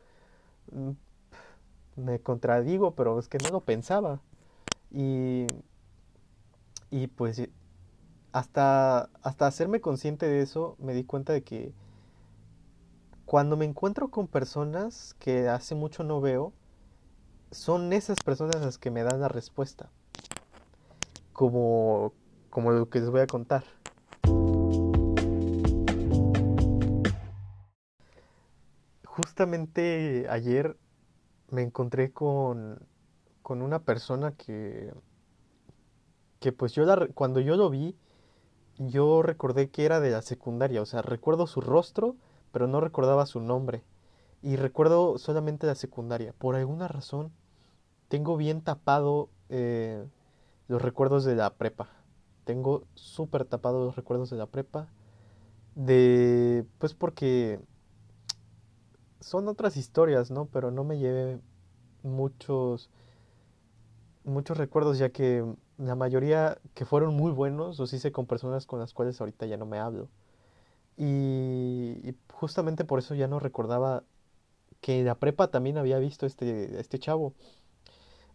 mm, 0.73 0.91
me 1.97 2.21
contradigo, 2.21 2.95
pero 2.95 3.19
es 3.19 3.29
que 3.29 3.39
no 3.39 3.51
lo 3.51 3.61
pensaba. 3.61 4.21
Y, 4.93 5.47
y 6.91 7.09
pues 7.09 7.49
hasta, 8.33 9.09
hasta 9.23 9.47
hacerme 9.47 9.81
consciente 9.81 10.27
de 10.27 10.43
eso, 10.43 10.77
me 10.79 10.95
di 10.95 11.05
cuenta 11.05 11.33
de 11.33 11.43
que 11.43 11.73
cuando 13.25 13.57
me 13.57 13.65
encuentro 13.65 14.09
con 14.09 14.29
personas 14.29 15.15
que 15.19 15.49
hace 15.49 15.75
mucho 15.75 16.05
no 16.05 16.21
veo, 16.21 16.53
son 17.51 17.93
esas 17.93 18.19
personas 18.25 18.61
las 18.61 18.79
que 18.79 18.91
me 18.91 19.03
dan 19.03 19.21
la 19.21 19.29
respuesta. 19.29 19.91
Como, 21.33 22.13
como 22.51 22.71
lo 22.71 22.89
que 22.89 23.01
les 23.01 23.11
voy 23.11 23.21
a 23.21 23.27
contar. 23.27 23.65
Justamente 29.27 30.29
ayer 30.31 30.77
me 31.51 31.63
encontré 31.63 32.13
con, 32.13 32.79
con 33.43 33.61
una 33.61 33.81
persona 33.81 34.31
que, 34.37 34.95
que 36.39 36.53
pues 36.53 36.75
yo 36.75 36.85
la, 36.85 37.09
cuando 37.09 37.41
yo 37.41 37.57
lo 37.57 37.69
vi, 37.69 37.97
yo 38.79 39.23
recordé 39.23 39.69
que 39.69 39.85
era 39.85 39.99
de 39.99 40.11
la 40.11 40.23
secundaria, 40.23 40.81
o 40.81 40.87
sea, 40.87 41.03
recuerdo 41.03 41.49
su 41.49 41.61
rostro, 41.61 42.15
pero 42.53 42.69
no 42.69 42.81
recordaba 42.81 43.27
su 43.27 43.41
nombre. 43.41 43.83
Y 44.43 44.55
recuerdo 44.55 45.19
solamente 45.19 45.67
la 45.67 45.75
secundaria. 45.75 46.33
Por 46.39 46.55
alguna 46.55 46.87
razón, 46.87 47.33
tengo 48.07 48.37
bien 48.37 48.63
tapado 48.63 49.29
eh, 49.49 50.07
los 50.69 50.81
recuerdos 50.81 51.25
de 51.25 51.35
la 51.35 51.53
prepa. 51.55 51.89
Tengo 52.45 52.85
súper 52.95 53.45
tapados 53.45 53.85
los 53.85 53.97
recuerdos 53.97 54.31
de 54.31 54.37
la 54.37 54.47
prepa. 54.47 54.87
De. 55.75 56.65
Pues 56.79 56.95
porque. 56.95 57.59
Son 59.27 59.49
otras 59.49 59.77
historias, 59.77 60.31
¿no? 60.31 60.47
Pero 60.47 60.71
no 60.71 60.85
me 60.85 60.99
llevé 60.99 61.41
muchos. 62.05 62.91
Muchos 64.23 64.57
recuerdos, 64.57 64.99
ya 64.99 65.09
que 65.09 65.45
la 65.79 65.97
mayoría 65.97 66.59
que 66.75 66.85
fueron 66.85 67.17
muy 67.17 67.33
buenos 67.33 67.77
los 67.81 67.93
hice 67.93 68.13
con 68.13 68.27
personas 68.27 68.67
con 68.67 68.79
las 68.79 68.95
cuales 68.95 69.21
ahorita 69.21 69.47
ya 69.47 69.57
no 69.57 69.67
me 69.67 69.81
hablo. 69.81 70.09
Y, 70.97 72.15
justamente 72.35 72.85
por 72.85 73.01
eso 73.01 73.17
ya 73.17 73.27
no 73.27 73.41
recordaba 73.41 74.05
que 74.81 75.01
en 75.01 75.07
la 75.07 75.17
prepa 75.17 75.49
también 75.49 75.77
había 75.77 75.99
visto 75.99 76.25
este, 76.25 76.79
este 76.79 77.01
chavo. 77.01 77.35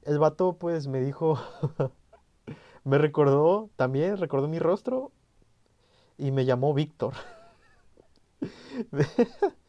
El 0.02 0.20
vato 0.20 0.58
pues 0.58 0.88
me 0.88 1.00
dijo, 1.00 1.40
me 2.84 2.98
recordó 2.98 3.70
también, 3.78 4.18
recordó 4.18 4.50
mi 4.50 4.60
rostro 4.60 5.14
y 6.18 6.32
me 6.32 6.44
llamó 6.44 6.74
Víctor. 6.74 7.14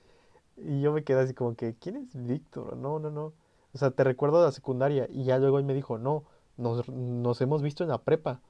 y 0.65 0.81
yo 0.81 0.93
me 0.93 1.05
quedé 1.05 1.21
así 1.21 1.35
como 1.35 1.55
que, 1.57 1.75
¿quién 1.77 1.97
es 1.97 2.15
Víctor? 2.15 2.77
No, 2.77 2.99
no, 2.99 3.11
no. 3.11 3.35
O 3.75 3.79
sea, 3.79 3.91
te 3.91 4.05
recuerdo 4.05 4.41
de 4.41 4.47
la 4.47 4.53
secundaria. 4.53 5.09
Y 5.11 5.25
ya 5.25 5.39
luego 5.39 5.59
él 5.59 5.65
me 5.65 5.75
dijo, 5.75 5.99
no, 5.99 6.25
nos, 6.57 6.89
nos 6.89 7.41
hemos 7.41 7.63
visto 7.63 7.83
en 7.85 7.91
la 7.91 8.03
prepa. 8.03 8.41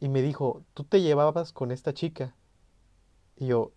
Y 0.00 0.08
me 0.08 0.22
dijo, 0.22 0.62
tú 0.74 0.84
te 0.84 1.02
llevabas 1.02 1.52
con 1.52 1.70
esta 1.72 1.94
chica. 1.94 2.34
Y 3.36 3.46
yo, 3.48 3.72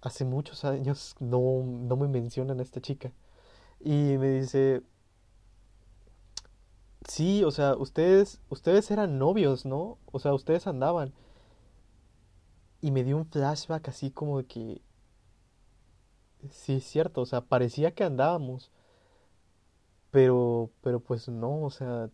hace 0.00 0.24
muchos 0.24 0.64
años 0.64 1.16
no, 1.20 1.62
no 1.64 1.96
me 1.96 2.08
mencionan 2.08 2.60
a 2.60 2.62
esta 2.62 2.80
chica. 2.80 3.12
Y 3.80 4.16
me 4.18 4.30
dice, 4.30 4.82
Sí, 7.08 7.42
o 7.44 7.50
sea, 7.50 7.74
ustedes, 7.76 8.40
ustedes 8.48 8.90
eran 8.90 9.18
novios, 9.18 9.64
¿no? 9.66 9.98
O 10.12 10.18
sea, 10.18 10.34
ustedes 10.34 10.66
andaban. 10.66 11.12
Y 12.82 12.90
me 12.90 13.04
dio 13.04 13.16
un 13.16 13.26
flashback 13.26 13.88
así 13.88 14.10
como 14.10 14.38
de 14.38 14.46
que, 14.46 14.82
sí, 16.50 16.74
es 16.76 16.84
cierto, 16.84 17.20
o 17.22 17.26
sea, 17.26 17.40
parecía 17.42 17.92
que 17.94 18.04
andábamos, 18.04 18.70
pero, 20.10 20.70
pero 20.82 21.00
pues 21.00 21.28
no, 21.28 21.62
o 21.62 21.70
sea, 21.70 22.10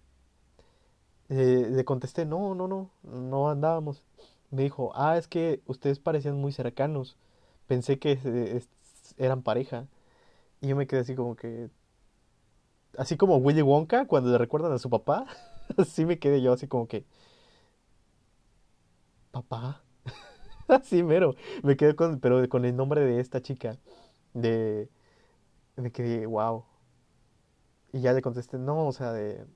eh, 1.28 1.68
le 1.70 1.84
contesté, 1.84 2.24
no, 2.24 2.54
no, 2.54 2.68
no, 2.68 2.90
no 3.02 3.50
andábamos. 3.50 4.02
Me 4.50 4.62
dijo, 4.62 4.92
ah, 4.94 5.18
es 5.18 5.28
que 5.28 5.60
ustedes 5.66 5.98
parecían 5.98 6.36
muy 6.40 6.52
cercanos, 6.52 7.16
pensé 7.66 7.98
que 7.98 8.62
eran 9.18 9.42
pareja. 9.42 9.86
Y 10.60 10.68
yo 10.68 10.76
me 10.76 10.86
quedé 10.86 11.00
así 11.02 11.14
como 11.16 11.36
que, 11.36 11.70
así 12.96 13.16
como 13.16 13.36
Willy 13.36 13.62
Wonka 13.62 14.06
cuando 14.06 14.30
le 14.30 14.38
recuerdan 14.38 14.72
a 14.72 14.78
su 14.78 14.90
papá, 14.90 15.26
así 15.76 16.04
me 16.04 16.18
quedé 16.18 16.42
yo 16.42 16.52
así 16.52 16.66
como 16.66 16.88
que, 16.88 17.04
papá, 19.30 19.82
así 20.68 21.02
mero, 21.02 21.34
me 21.62 21.76
quedé 21.76 21.94
con, 21.96 22.20
pero 22.20 22.48
con 22.48 22.64
el 22.64 22.76
nombre 22.76 23.02
de 23.02 23.20
esta 23.20 23.42
chica, 23.42 23.78
de, 24.40 24.88
me 25.76 25.90
quedé, 25.92 26.26
wow. 26.26 26.64
Y 27.92 28.00
ya 28.00 28.12
le 28.12 28.22
contesté, 28.22 28.58
no, 28.58 28.86
o 28.86 28.92
sea, 28.92 29.12
de, 29.12 29.46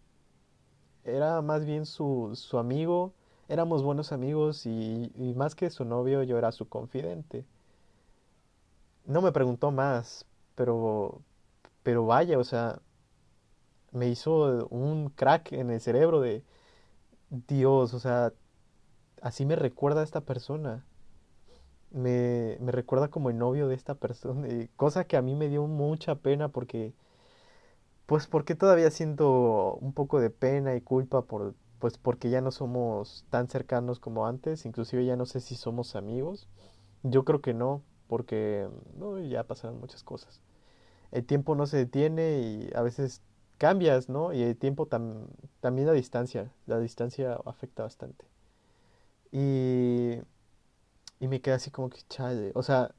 era 1.05 1.43
más 1.43 1.65
bien 1.65 1.87
su, 1.87 2.31
su 2.35 2.59
amigo, 2.59 3.13
éramos 3.49 3.83
buenos 3.83 4.13
amigos 4.13 4.67
y, 4.67 5.13
y 5.17 5.35
más 5.35 5.55
que 5.55 5.71
su 5.71 5.85
novio, 5.85 6.23
yo 6.23 6.39
era 6.39 6.53
su 6.53 6.69
confidente. 6.69 7.45
No 9.05 9.21
me 9.23 9.33
preguntó 9.33 9.71
más, 9.71 10.27
pero, 10.55 11.21
pero 11.83 12.07
vaya, 12.07 12.39
o 12.39 12.45
sea, 12.45 12.81
me 13.93 14.09
hizo 14.09 14.67
un 14.69 15.11
crack 15.11 15.53
en 15.53 15.71
el 15.71 15.81
cerebro 15.81 16.21
de, 16.21 16.45
Dios, 17.49 17.95
o 17.95 17.99
sea, 17.99 18.33
así 19.23 19.47
me 19.47 19.57
recuerda 19.57 20.03
a 20.03 20.05
esta 20.05 20.21
persona. 20.21 20.85
Me, 21.93 22.57
me 22.61 22.73
recuerda 22.73 23.09
como 23.11 23.31
el 23.31 23.39
novio 23.39 23.69
de 23.69 23.75
esta 23.75 23.95
persona, 23.95 24.49
y 24.49 24.69
cosa 24.77 25.05
que 25.05 25.17
a 25.17 25.23
mí 25.23 25.35
me 25.37 25.49
dio 25.49 25.67
mucha 25.67 26.15
pena 26.17 26.49
porque, 26.49 26.93
pues 28.07 28.27
porque 28.27 28.55
todavía 28.55 28.91
siento 28.91 29.75
un 29.81 29.93
poco 29.93 30.21
de 30.21 30.31
pena 30.31 30.75
y 30.77 30.81
culpa 30.81 31.23
por, 31.23 31.55
pues 31.79 31.99
porque 31.99 32.31
ya 32.31 32.41
no 32.41 32.51
somos 32.51 33.25
tan 33.31 33.49
cercanos 33.49 34.01
como 34.01 34.27
antes, 34.27 34.67
inclusive 34.67 35.05
ya 35.05 35.17
no 35.17 35.27
sé 35.27 35.41
si 35.41 35.55
somos 35.57 35.97
amigos. 35.97 36.49
Yo 37.03 37.25
creo 37.25 37.41
que 37.43 37.55
no, 37.55 37.83
porque 38.09 38.69
no, 38.99 39.21
ya 39.21 39.45
pasaron 39.45 39.81
muchas 39.81 40.03
cosas. 40.05 40.41
El 41.13 41.25
tiempo 41.27 41.57
no 41.57 41.67
se 41.67 41.79
detiene 41.79 42.41
y 42.41 42.71
a 42.77 42.83
veces 42.83 43.23
cambias, 43.59 44.09
¿no? 44.09 44.33
Y 44.35 44.43
el 44.43 44.57
tiempo 44.57 44.89
tam- 44.89 45.29
también 45.61 45.89
la 45.89 45.95
distancia, 45.95 46.51
la 46.67 46.81
distancia 46.81 47.39
afecta 47.47 47.85
bastante. 47.85 48.27
Y, 49.33 50.19
y 51.23 51.29
me 51.29 51.41
quedé 51.41 51.55
así 51.55 51.71
como 51.71 51.89
que, 51.89 52.01
chale, 52.09 52.51
o 52.57 52.65
sea, 52.65 52.93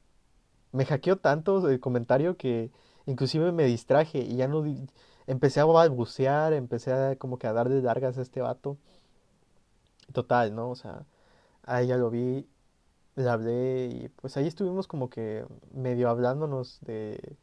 me 0.72 0.86
hackeó 0.86 1.18
tanto 1.18 1.68
el 1.68 1.80
comentario 1.80 2.38
que 2.38 2.70
inclusive 3.06 3.52
me 3.52 3.64
distraje 3.66 4.20
y 4.20 4.36
ya 4.36 4.48
no 4.48 4.64
empecé 5.26 5.60
a 5.60 5.66
balbucear, 5.66 6.54
empecé 6.54 6.92
a 6.92 7.16
como 7.16 7.38
que 7.38 7.46
a 7.48 7.52
darle 7.52 7.82
largas 7.82 8.18
a 8.18 8.22
este 8.22 8.40
vato. 8.40 8.78
Total, 10.12 10.54
¿no? 10.54 10.70
O 10.70 10.76
sea, 10.76 11.04
ahí 11.64 11.88
ya 11.88 11.98
lo 11.98 12.10
vi, 12.10 12.46
le 13.16 13.28
hablé 13.28 13.88
y 13.88 14.08
pues 14.08 14.36
ahí 14.38 14.46
estuvimos 14.46 14.86
como 14.88 15.10
que 15.10 15.44
medio 15.72 16.08
hablándonos 16.08 16.78
de, 16.82 17.36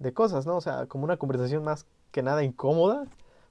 de 0.00 0.12
cosas, 0.14 0.46
¿no? 0.46 0.56
O 0.56 0.60
sea, 0.60 0.86
como 0.86 1.04
una 1.04 1.16
conversación 1.18 1.64
más 1.64 1.86
que 2.12 2.22
nada 2.22 2.44
incómoda, 2.44 3.06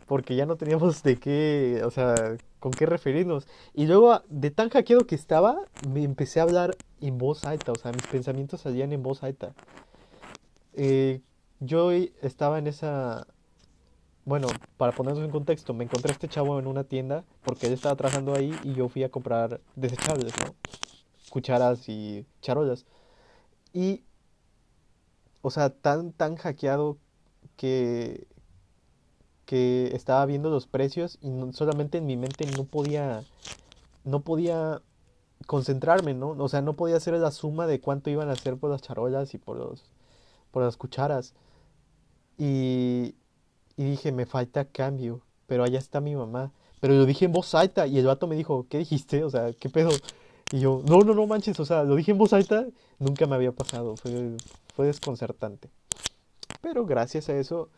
porque 0.07 0.35
ya 0.35 0.45
no 0.45 0.57
teníamos 0.57 1.03
de 1.03 1.19
qué, 1.19 1.81
o 1.85 1.91
sea, 1.91 2.15
con 2.59 2.71
qué 2.71 2.85
referirnos. 2.85 3.47
Y 3.73 3.85
luego, 3.87 4.21
de 4.29 4.51
tan 4.51 4.69
hackeado 4.69 5.05
que 5.05 5.15
estaba, 5.15 5.57
me 5.89 6.03
empecé 6.03 6.39
a 6.39 6.43
hablar 6.43 6.75
en 7.01 7.17
voz 7.17 7.45
alta, 7.45 7.71
o 7.71 7.75
sea, 7.75 7.91
mis 7.91 8.07
pensamientos 8.07 8.61
salían 8.61 8.91
en 8.93 9.03
voz 9.03 9.23
alta. 9.23 9.53
Eh, 10.73 11.21
yo 11.59 11.91
estaba 11.91 12.59
en 12.59 12.67
esa, 12.67 13.27
bueno, 14.25 14.47
para 14.77 14.91
ponernos 14.91 15.23
en 15.23 15.31
contexto, 15.31 15.73
me 15.73 15.83
encontré 15.83 16.11
a 16.11 16.13
este 16.13 16.27
chavo 16.27 16.59
en 16.59 16.67
una 16.67 16.83
tienda 16.83 17.25
porque 17.43 17.67
él 17.67 17.73
estaba 17.73 17.95
trabajando 17.95 18.35
ahí 18.35 18.53
y 18.63 18.73
yo 18.73 18.87
fui 18.89 19.03
a 19.03 19.09
comprar 19.09 19.59
desechables, 19.75 20.33
¿no? 20.45 20.55
Cucharas 21.29 21.87
y 21.89 22.25
charolas. 22.41 22.85
Y, 23.73 24.03
o 25.41 25.51
sea, 25.51 25.69
tan, 25.69 26.11
tan 26.11 26.35
hackeado 26.35 26.97
que, 27.57 28.27
que 29.49 29.89
estaba 29.95 30.23
viendo 30.27 30.51
los 30.51 30.67
precios 30.67 31.17
y 31.23 31.31
no- 31.31 31.51
solamente 31.53 31.97
en 31.97 32.05
mi 32.05 32.15
mente 32.15 32.45
no 32.55 32.65
podía, 32.65 33.23
no 34.03 34.19
podía 34.19 34.79
concentrarme, 35.47 36.13
¿no? 36.13 36.35
O 36.37 36.47
sea, 36.49 36.61
no 36.61 36.73
podía 36.73 36.97
hacer 36.97 37.15
la 37.15 37.31
suma 37.31 37.65
de 37.65 37.81
cuánto 37.81 38.11
iban 38.11 38.29
a 38.29 38.33
hacer 38.33 38.57
por 38.57 38.69
las 38.69 38.83
charolas 38.83 39.33
y 39.33 39.39
por 39.39 39.57
los, 39.57 39.85
por 40.51 40.61
las 40.61 40.77
cucharas. 40.77 41.33
Y, 42.37 43.15
y 43.75 43.83
dije, 43.89 44.11
me 44.11 44.27
falta 44.27 44.65
cambio, 44.65 45.21
pero 45.47 45.63
allá 45.63 45.79
está 45.79 45.99
mi 45.99 46.15
mamá. 46.15 46.51
Pero 46.79 46.93
lo 46.93 47.07
dije 47.07 47.25
en 47.25 47.31
voz 47.31 47.55
alta 47.55 47.87
y 47.87 47.97
el 47.97 48.05
vato 48.05 48.27
me 48.27 48.35
dijo, 48.35 48.67
¿qué 48.69 48.77
dijiste? 48.77 49.23
O 49.23 49.31
sea, 49.31 49.51
¿qué 49.53 49.67
pedo? 49.67 49.89
Y 50.51 50.59
yo, 50.59 50.83
no, 50.85 50.99
no, 50.99 51.15
no 51.15 51.25
manches, 51.25 51.59
o 51.59 51.65
sea, 51.65 51.83
lo 51.85 51.95
dije 51.95 52.11
en 52.11 52.19
voz 52.19 52.33
alta, 52.33 52.67
nunca 52.99 53.25
me 53.25 53.33
había 53.33 53.51
pasado, 53.51 53.95
fue, 53.97 54.37
fue 54.75 54.85
desconcertante. 54.85 55.71
Pero 56.61 56.85
gracias 56.85 57.29
a 57.29 57.35
eso 57.35 57.69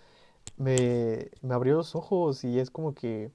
me, 0.57 1.31
me 1.41 1.53
abrió 1.53 1.75
los 1.75 1.95
ojos 1.95 2.43
y 2.43 2.59
es 2.59 2.69
como 2.69 2.93
que 2.93 3.31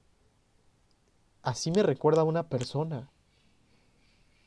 así 1.47 1.71
me 1.71 1.83
recuerda 1.83 2.21
a 2.21 2.25
una 2.25 2.49
persona, 2.49 3.09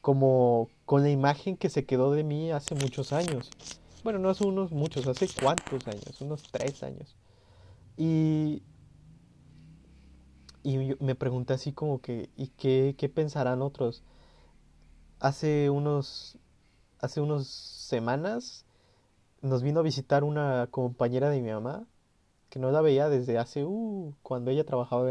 como 0.00 0.68
con 0.84 1.02
la 1.02 1.10
imagen 1.10 1.56
que 1.56 1.70
se 1.70 1.84
quedó 1.84 2.12
de 2.12 2.24
mí 2.24 2.50
hace 2.50 2.74
muchos 2.74 3.12
años. 3.12 3.50
Bueno, 4.02 4.18
no 4.18 4.30
hace 4.30 4.44
unos 4.44 4.72
muchos, 4.72 5.06
hace 5.06 5.28
cuántos 5.40 5.86
años, 5.86 6.20
unos 6.20 6.42
tres 6.50 6.82
años. 6.82 7.16
Y, 7.96 8.62
y 10.62 10.94
me 11.00 11.14
pregunté 11.14 11.54
así 11.54 11.72
como 11.72 12.00
que, 12.00 12.30
¿y 12.36 12.48
qué, 12.48 12.94
qué 12.98 13.08
pensarán 13.08 13.62
otros? 13.62 14.02
Hace 15.18 15.68
unos, 15.68 16.38
hace 16.98 17.20
unos 17.20 17.46
semanas 17.46 18.64
nos 19.42 19.62
vino 19.62 19.80
a 19.80 19.82
visitar 19.82 20.24
una 20.24 20.68
compañera 20.70 21.30
de 21.30 21.40
mi 21.40 21.50
mamá 21.50 21.86
que 22.50 22.58
no 22.58 22.70
la 22.72 22.82
veía 22.82 23.08
desde 23.08 23.38
hace, 23.38 23.64
uh, 23.64 24.14
cuando 24.22 24.50
ella 24.50 24.64
trabajaba 24.66 25.10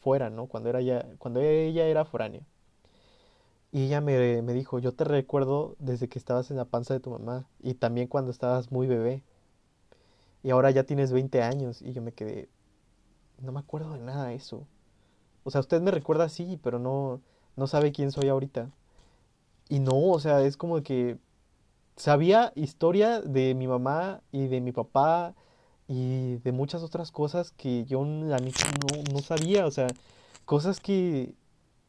fuera, 0.00 0.30
¿no? 0.30 0.46
Cuando 0.46 0.68
era 0.70 0.80
ya, 0.82 1.06
cuando 1.18 1.40
ella 1.40 1.86
era 1.86 2.04
foránea. 2.04 2.42
Y 3.72 3.84
ella 3.84 4.00
me, 4.00 4.42
me 4.42 4.52
dijo, 4.54 4.78
yo 4.78 4.92
te 4.94 5.04
recuerdo 5.04 5.76
desde 5.78 6.08
que 6.08 6.18
estabas 6.18 6.50
en 6.50 6.56
la 6.56 6.64
panza 6.64 6.94
de 6.94 7.00
tu 7.00 7.10
mamá 7.10 7.46
y 7.60 7.74
también 7.74 8.08
cuando 8.08 8.30
estabas 8.30 8.72
muy 8.72 8.86
bebé 8.86 9.22
y 10.42 10.50
ahora 10.50 10.70
ya 10.70 10.84
tienes 10.84 11.12
20 11.12 11.42
años 11.42 11.82
y 11.82 11.92
yo 11.92 12.02
me 12.02 12.12
quedé, 12.12 12.48
no 13.40 13.52
me 13.52 13.60
acuerdo 13.60 13.92
de 13.94 14.00
nada 14.00 14.26
de 14.28 14.36
eso. 14.36 14.66
O 15.44 15.50
sea, 15.50 15.60
usted 15.60 15.80
me 15.82 15.90
recuerda 15.90 16.24
así, 16.24 16.58
pero 16.62 16.78
no, 16.78 17.20
no 17.56 17.66
sabe 17.66 17.92
quién 17.92 18.12
soy 18.12 18.28
ahorita. 18.28 18.70
Y 19.68 19.80
no, 19.80 20.10
o 20.10 20.20
sea, 20.20 20.42
es 20.42 20.56
como 20.56 20.82
que 20.82 21.18
sabía 21.96 22.52
historia 22.54 23.20
de 23.20 23.54
mi 23.54 23.66
mamá 23.66 24.22
y 24.32 24.46
de 24.48 24.60
mi 24.60 24.72
papá 24.72 25.34
y 25.88 26.36
de 26.38 26.52
muchas 26.52 26.82
otras 26.82 27.12
cosas 27.12 27.52
que 27.52 27.84
yo 27.84 28.04
la 28.04 28.38
no, 28.38 28.52
no 29.12 29.18
sabía, 29.20 29.66
o 29.66 29.70
sea, 29.70 29.88
cosas 30.44 30.80
que, 30.80 31.34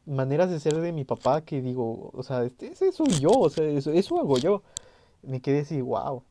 maneras 0.08 0.50
de 0.50 0.60
ser 0.60 0.76
de 0.80 0.92
mi 0.92 1.04
papá 1.04 1.42
que 1.42 1.60
digo, 1.62 2.10
o 2.12 2.22
sea, 2.22 2.44
este, 2.44 2.68
ese 2.68 2.92
soy 2.92 3.10
yo, 3.20 3.30
o 3.30 3.50
sea, 3.50 3.64
eso, 3.64 3.92
eso 3.92 4.18
hago 4.18 4.38
yo. 4.38 4.62
Me 5.22 5.40
quedé 5.40 5.60
así, 5.60 5.80
wow. 5.80 6.24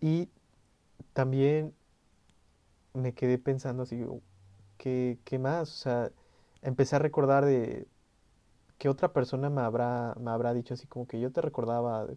Y 0.00 0.28
también 1.12 1.74
me 2.94 3.14
quedé 3.14 3.38
pensando 3.38 3.84
así, 3.84 4.04
¿qué, 4.78 5.18
qué 5.24 5.38
más? 5.38 5.70
O 5.70 5.76
sea, 5.76 6.10
empecé 6.62 6.96
a 6.96 6.98
recordar 7.00 7.44
de 7.44 7.86
qué 8.78 8.88
otra 8.88 9.12
persona 9.12 9.50
me 9.50 9.62
habrá, 9.62 10.14
me 10.20 10.30
habrá 10.30 10.54
dicho 10.54 10.74
así 10.74 10.86
como 10.86 11.06
que 11.06 11.20
yo 11.20 11.30
te 11.32 11.40
recordaba 11.40 12.06
de 12.06 12.16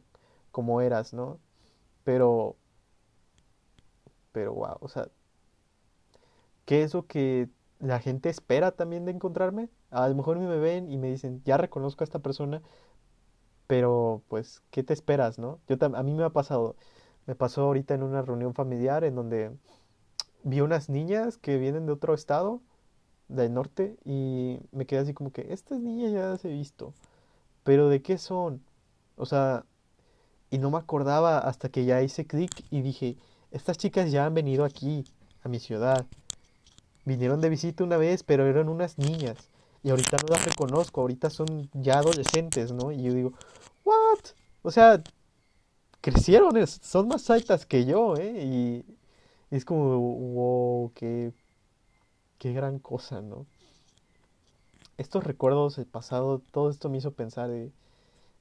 cómo 0.51 0.81
eras, 0.81 1.13
¿no? 1.13 1.39
Pero, 2.03 2.55
pero 4.33 4.53
wow, 4.53 4.77
o 4.81 4.89
sea, 4.89 5.07
¿qué 6.65 6.83
es 6.83 6.93
lo 6.93 7.07
que 7.07 7.47
la 7.79 7.99
gente 7.99 8.29
espera 8.29 8.71
también 8.71 9.05
de 9.05 9.11
encontrarme? 9.11 9.69
A 9.91 10.09
lo 10.09 10.15
mejor 10.15 10.37
me 10.39 10.57
ven 10.57 10.91
y 10.91 10.97
me 10.97 11.09
dicen, 11.09 11.41
ya 11.45 11.55
reconozco 11.55 12.03
a 12.03 12.05
esta 12.05 12.19
persona, 12.19 12.61
pero 13.67 14.21
pues, 14.27 14.61
¿qué 14.71 14.83
te 14.83 14.93
esperas, 14.93 15.39
no? 15.39 15.59
Yo 15.67 15.77
a 15.79 16.03
mí 16.03 16.13
me 16.13 16.23
ha 16.23 16.29
pasado, 16.31 16.75
me 17.27 17.35
pasó 17.35 17.61
ahorita 17.63 17.93
en 17.93 18.03
una 18.03 18.21
reunión 18.21 18.53
familiar 18.53 19.05
en 19.05 19.15
donde 19.15 19.51
vi 20.43 20.61
unas 20.61 20.89
niñas 20.89 21.37
que 21.37 21.57
vienen 21.57 21.85
de 21.85 21.93
otro 21.93 22.13
estado, 22.13 22.61
del 23.29 23.53
norte, 23.53 23.97
y 24.03 24.59
me 24.71 24.85
quedé 24.85 24.99
así 24.99 25.13
como 25.13 25.31
que, 25.31 25.53
estas 25.53 25.79
niñas 25.79 26.11
ya 26.11 26.27
las 26.27 26.43
he 26.45 26.49
visto, 26.49 26.93
pero 27.63 27.89
¿de 27.89 28.01
qué 28.01 28.17
son? 28.17 28.61
O 29.15 29.25
sea, 29.25 29.65
y 30.51 30.59
no 30.59 30.69
me 30.71 30.77
acordaba 30.77 31.39
hasta 31.39 31.69
que 31.69 31.85
ya 31.85 32.01
hice 32.01 32.27
clic 32.27 32.51
y 32.69 32.81
dije, 32.81 33.17
estas 33.53 33.77
chicas 33.77 34.12
ya 34.12 34.25
han 34.25 34.33
venido 34.33 34.65
aquí, 34.65 35.05
a 35.43 35.50
mi 35.50 35.60
ciudad. 35.60 36.05
vinieron 37.05 37.39
de 37.41 37.50
visita 37.50 37.83
una 37.83 37.98
vez, 37.98 38.24
pero 38.24 38.48
eran 38.48 38.67
unas 38.67 38.98
niñas. 38.98 39.38
Y 39.83 39.89
ahorita 39.91 40.17
no 40.17 40.29
las 40.29 40.45
reconozco, 40.45 41.01
ahorita 41.01 41.29
son 41.29 41.69
ya 41.74 42.00
adolescentes, 42.00 42.72
¿no? 42.72 42.91
Y 42.91 43.03
yo 43.03 43.13
digo, 43.13 43.33
¿what? 43.86 44.19
O 44.63 44.72
sea, 44.72 45.03
crecieron, 46.01 46.65
son 46.67 47.07
más 47.07 47.29
altas 47.29 47.65
que 47.65 47.86
yo, 47.86 48.15
¿eh? 48.17 48.43
Y, 48.43 48.86
es 49.51 49.65
como, 49.65 50.00
wow, 50.00 50.91
qué, 50.95 51.31
qué 52.39 52.53
gran 52.53 52.79
cosa, 52.79 53.22
¿no? 53.22 53.45
Estos 54.98 55.24
recuerdos, 55.24 55.77
el 55.77 55.86
pasado, 55.86 56.41
todo 56.51 56.69
esto 56.69 56.89
me 56.89 56.98
hizo 56.98 57.12
pensar 57.12 57.50
de, 57.50 57.72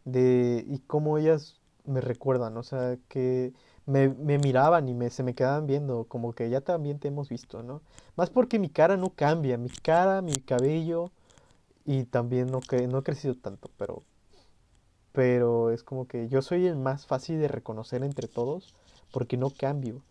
de 0.05 0.65
y 0.67 0.79
cómo 0.81 1.19
ellas 1.19 1.61
me 1.85 2.01
recuerdan, 2.01 2.57
o 2.57 2.63
sea, 2.63 2.97
que 3.09 3.53
me, 3.87 4.09
me 4.09 4.39
miraban 4.39 4.89
y 4.89 4.95
me, 4.95 5.11
se 5.11 5.23
me 5.23 5.35
quedaban 5.35 5.67
viendo, 5.67 6.05
como 6.05 6.33
que 6.33 6.49
ya 6.51 6.61
también 6.61 6.99
te 6.99 7.09
hemos 7.09 7.29
visto, 7.29 7.63
¿no? 7.63 7.83
Más 8.17 8.31
porque 8.31 8.59
mi 8.59 8.69
cara 8.69 8.97
no 8.97 9.11
cambia, 9.11 9.59
mi 9.59 9.69
cara, 9.71 10.23
mi 10.23 10.35
cabello, 10.35 11.11
y 11.85 12.05
también 12.05 12.51
no, 12.51 12.61
que, 12.61 12.87
no 12.87 12.99
he 12.99 13.03
crecido 13.03 13.35
tanto, 13.35 13.71
pero, 13.77 14.03
pero 15.13 15.71
es 15.71 15.83
como 15.83 16.07
que 16.07 16.29
yo 16.29 16.43
soy 16.43 16.67
el 16.67 16.77
más 16.77 17.07
fácil 17.07 17.41
de 17.41 17.49
reconocer 17.49 18.03
entre 18.05 18.29
todos, 18.29 18.75
porque 19.13 19.37
no 19.37 19.51
cambio. 19.51 20.03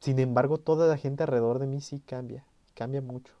Sin 0.00 0.18
embargo, 0.18 0.58
toda 0.58 0.86
la 0.88 0.98
gente 0.98 1.22
alrededor 1.22 1.58
de 1.58 1.66
mí 1.66 1.80
sí 1.80 2.00
cambia, 2.00 2.44
cambia 2.74 3.00
mucho. 3.00 3.32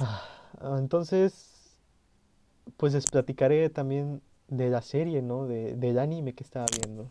Ah, 0.00 0.76
entonces, 0.78 1.76
pues 2.76 2.94
les 2.94 3.06
platicaré 3.06 3.68
también 3.68 4.22
de 4.50 4.68
la 4.68 4.82
serie, 4.82 5.22
¿no? 5.22 5.46
De, 5.46 5.74
del 5.76 5.98
anime 5.98 6.34
que 6.34 6.44
estaba 6.44 6.66
viendo. 6.76 7.10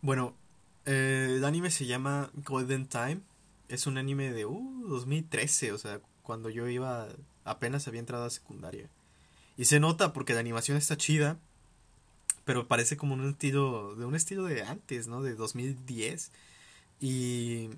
Bueno, 0.00 0.34
eh, 0.84 1.34
el 1.36 1.44
anime 1.44 1.70
se 1.70 1.84
llama 1.86 2.30
Golden 2.34 2.86
Time. 2.86 3.20
Es 3.68 3.88
un 3.88 3.98
anime 3.98 4.32
de 4.32 4.46
uh, 4.46 4.86
2013, 4.86 5.72
o 5.72 5.78
sea, 5.78 6.00
cuando 6.22 6.48
yo 6.48 6.68
iba, 6.68 7.08
apenas 7.44 7.88
había 7.88 8.00
entrado 8.00 8.24
a 8.24 8.30
secundaria. 8.30 8.88
Y 9.56 9.64
se 9.64 9.80
nota 9.80 10.12
porque 10.12 10.34
la 10.34 10.40
animación 10.40 10.76
está 10.76 10.96
chida, 10.96 11.38
pero 12.44 12.68
parece 12.68 12.96
como 12.96 13.14
un 13.14 13.30
estilo, 13.30 13.96
de 13.96 14.04
un 14.04 14.14
estilo 14.14 14.44
de 14.44 14.62
antes, 14.62 15.08
¿no? 15.08 15.22
De 15.22 15.34
2010. 15.34 16.30
Y, 17.00 17.70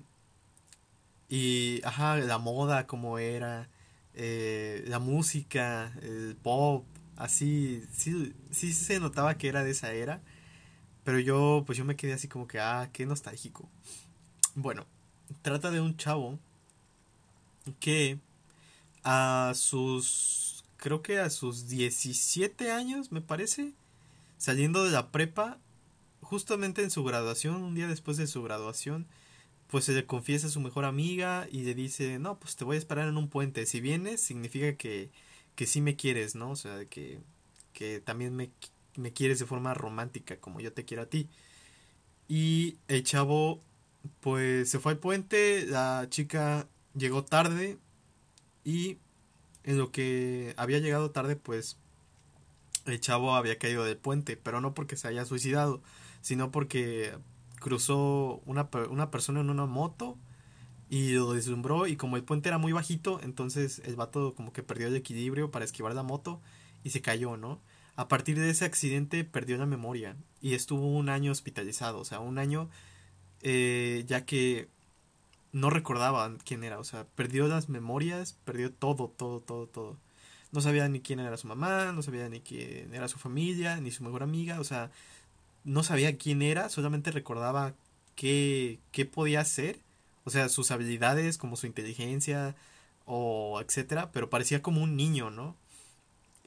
y, 1.29 1.81
ajá, 1.83 2.17
la 2.17 2.37
moda 2.37 2.85
como 2.85 3.17
era, 3.17 3.69
eh, 4.15 4.83
la 4.87 4.99
música, 4.99 5.93
el 6.01 6.35
pop, 6.41 6.85
así, 7.15 7.83
sí, 7.93 8.33
sí 8.51 8.73
se 8.73 8.99
notaba 8.99 9.37
que 9.37 9.47
era 9.47 9.63
de 9.63 9.71
esa 9.71 9.93
era. 9.93 10.21
Pero 11.03 11.19
yo, 11.19 11.63
pues 11.65 11.77
yo 11.77 11.85
me 11.85 11.95
quedé 11.95 12.13
así 12.13 12.27
como 12.27 12.47
que, 12.47 12.59
ah, 12.59 12.89
qué 12.93 13.05
nostálgico. 13.05 13.69
Bueno, 14.55 14.85
trata 15.41 15.71
de 15.71 15.81
un 15.81 15.97
chavo 15.97 16.39
que 17.79 18.19
a 19.03 19.53
sus, 19.55 20.63
creo 20.77 21.01
que 21.01 21.19
a 21.19 21.29
sus 21.29 21.67
17 21.67 22.71
años, 22.71 23.11
me 23.11 23.21
parece, 23.21 23.73
saliendo 24.37 24.83
de 24.83 24.91
la 24.91 25.11
prepa, 25.11 25.57
justamente 26.21 26.83
en 26.83 26.91
su 26.91 27.03
graduación, 27.03 27.63
un 27.63 27.75
día 27.75 27.87
después 27.87 28.17
de 28.17 28.27
su 28.27 28.43
graduación, 28.43 29.07
pues 29.69 29.85
se 29.85 29.93
le 29.93 30.05
confiesa 30.05 30.47
a 30.47 30.49
su 30.49 30.59
mejor 30.59 30.85
amiga 30.85 31.47
y 31.51 31.61
le 31.61 31.75
dice, 31.75 32.19
no, 32.19 32.39
pues 32.39 32.55
te 32.55 32.65
voy 32.65 32.75
a 32.75 32.79
esperar 32.79 33.07
en 33.07 33.17
un 33.17 33.29
puente. 33.29 33.65
Si 33.65 33.81
vienes, 33.81 34.21
significa 34.21 34.75
que, 34.75 35.11
que 35.55 35.67
sí 35.67 35.81
me 35.81 35.95
quieres, 35.95 36.35
¿no? 36.35 36.51
O 36.51 36.55
sea, 36.55 36.85
que, 36.85 37.19
que 37.73 37.99
también 37.99 38.35
me, 38.35 38.51
me 38.95 39.13
quieres 39.13 39.39
de 39.39 39.45
forma 39.45 39.73
romántica, 39.75 40.37
como 40.37 40.59
yo 40.59 40.73
te 40.73 40.85
quiero 40.85 41.03
a 41.03 41.05
ti. 41.07 41.29
Y 42.27 42.77
el 42.87 43.03
chavo, 43.03 43.61
pues 44.21 44.69
se 44.69 44.79
fue 44.79 44.93
al 44.93 44.97
puente, 44.99 45.65
la 45.67 46.07
chica 46.09 46.67
llegó 46.95 47.23
tarde 47.23 47.77
y 48.63 48.97
en 49.63 49.77
lo 49.77 49.91
que 49.91 50.53
había 50.57 50.79
llegado 50.79 51.11
tarde, 51.11 51.35
pues 51.35 51.77
el 52.85 52.99
chavo 52.99 53.35
había 53.35 53.59
caído 53.59 53.83
del 53.83 53.97
puente, 53.97 54.35
pero 54.35 54.61
no 54.61 54.73
porque 54.73 54.95
se 54.95 55.07
haya 55.07 55.25
suicidado, 55.25 55.81
sino 56.21 56.51
porque 56.51 57.13
cruzó 57.59 58.41
una, 58.45 58.69
una 58.89 59.11
persona 59.11 59.41
en 59.41 59.49
una 59.49 59.65
moto 59.65 60.17
y 60.89 61.11
lo 61.11 61.33
deslumbró 61.33 61.87
y 61.87 61.95
como 61.95 62.17
el 62.17 62.23
puente 62.23 62.49
era 62.49 62.57
muy 62.57 62.71
bajito, 62.71 63.19
entonces 63.21 63.81
el 63.85 63.95
vato 63.95 64.33
como 64.35 64.51
que 64.51 64.63
perdió 64.63 64.87
el 64.87 64.95
equilibrio 64.95 65.51
para 65.51 65.65
esquivar 65.65 65.93
la 65.93 66.03
moto 66.03 66.41
y 66.83 66.89
se 66.89 67.01
cayó, 67.01 67.37
¿no? 67.37 67.59
A 67.95 68.07
partir 68.07 68.39
de 68.39 68.49
ese 68.49 68.65
accidente 68.65 69.23
perdió 69.23 69.57
la 69.57 69.65
memoria 69.65 70.15
y 70.41 70.53
estuvo 70.55 70.87
un 70.87 71.09
año 71.09 71.31
hospitalizado, 71.31 71.99
o 71.99 72.05
sea, 72.05 72.19
un 72.19 72.39
año 72.39 72.69
eh, 73.41 74.03
ya 74.07 74.25
que 74.25 74.69
no 75.51 75.69
recordaba 75.69 76.31
quién 76.45 76.63
era, 76.63 76.79
o 76.79 76.83
sea, 76.83 77.05
perdió 77.15 77.47
las 77.47 77.69
memorias, 77.69 78.37
perdió 78.45 78.71
todo, 78.71 79.09
todo, 79.09 79.39
todo, 79.41 79.67
todo. 79.67 79.97
No 80.51 80.61
sabía 80.61 80.87
ni 80.87 81.01
quién 81.01 81.19
era 81.19 81.37
su 81.37 81.47
mamá, 81.47 81.91
no 81.91 82.01
sabía 82.01 82.27
ni 82.29 82.41
quién 82.41 82.93
era 82.93 83.07
su 83.07 83.19
familia, 83.19 83.79
ni 83.79 83.91
su 83.91 84.03
mejor 84.03 84.23
amiga, 84.23 84.59
o 84.59 84.63
sea, 84.63 84.91
no 85.63 85.83
sabía 85.83 86.17
quién 86.17 86.41
era, 86.41 86.69
solamente 86.69 87.11
recordaba 87.11 87.73
qué, 88.15 88.79
qué 88.91 89.05
podía 89.05 89.41
hacer, 89.41 89.79
o 90.23 90.29
sea, 90.29 90.49
sus 90.49 90.71
habilidades, 90.71 91.37
como 91.37 91.55
su 91.55 91.67
inteligencia 91.67 92.55
o 93.05 93.61
etcétera, 93.61 94.11
pero 94.11 94.29
parecía 94.29 94.61
como 94.61 94.83
un 94.83 94.95
niño, 94.95 95.31
¿no? 95.31 95.55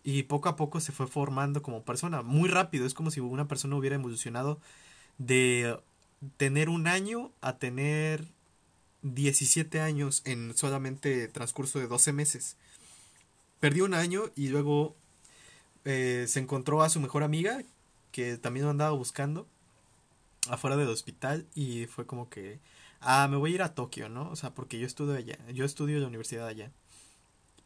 Y 0.05 0.25
poco 0.25 0.49
a 0.49 0.57
poco 0.57 0.81
se 0.81 0.93
fue 0.93 1.07
formando 1.07 1.63
como 1.63 1.83
persona, 1.83 2.23
muy 2.23 2.49
rápido, 2.49 2.87
es 2.87 2.95
como 2.95 3.11
si 3.11 3.21
una 3.21 3.49
persona 3.49 3.77
hubiera 3.77 3.97
evolucionado 3.97 4.61
de 5.19 5.79
tener 6.37 6.69
un 6.69 6.87
año 6.87 7.31
a 7.41 7.59
tener 7.59 8.27
17 9.03 9.81
años 9.81 10.23
en 10.25 10.57
solamente 10.57 11.29
transcurso 11.29 11.79
de 11.79 11.87
12 11.87 12.13
meses. 12.13 12.57
Perdió 13.61 13.85
un 13.85 13.95
año 13.95 14.25
y 14.37 14.49
luego 14.49 14.97
eh, 15.85 16.27
se 16.29 16.41
encontró 16.41 16.83
a 16.83 16.89
su 16.89 17.01
mejor 17.01 17.23
amiga, 17.23 17.63
que 18.13 18.37
también 18.39 18.65
lo 18.65 18.71
andaba 18.71 18.93
buscando 18.93 19.49
afuera 20.49 20.77
del 20.77 20.89
hospital 20.89 21.47
y 21.55 21.87
fue 21.87 22.07
como 22.07 22.29
que, 22.29 22.61
ah, 23.01 23.27
me 23.29 23.37
voy 23.37 23.53
a 23.53 23.55
ir 23.57 23.63
a 23.63 23.75
Tokio, 23.75 24.09
¿no? 24.09 24.31
O 24.31 24.37
sea, 24.37 24.55
porque 24.55 24.79
yo 24.79 24.87
estudio 24.87 25.15
allá, 25.15 25.39
yo 25.53 25.65
estudio 25.65 25.97
en 25.97 26.03
la 26.03 26.09
universidad 26.09 26.47
allá. 26.47 26.71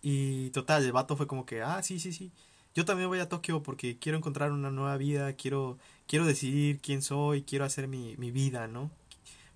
Y 0.02 0.50
total, 0.50 0.84
el 0.84 0.92
vato 0.92 1.16
fue 1.16 1.26
como 1.26 1.46
que, 1.46 1.62
ah, 1.62 1.82
sí, 1.82 1.98
sí, 2.00 2.12
sí, 2.12 2.32
yo 2.74 2.84
también 2.84 3.08
voy 3.08 3.20
a 3.20 3.28
Tokio 3.28 3.62
porque 3.62 3.98
quiero 3.98 4.18
encontrar 4.18 4.52
una 4.52 4.70
nueva 4.70 4.96
vida, 4.98 5.32
quiero, 5.32 5.78
quiero 6.06 6.26
decidir 6.26 6.78
quién 6.80 7.02
soy, 7.02 7.42
quiero 7.42 7.64
hacer 7.64 7.88
mi, 7.88 8.16
mi 8.18 8.30
vida, 8.30 8.68
¿no? 8.68 8.90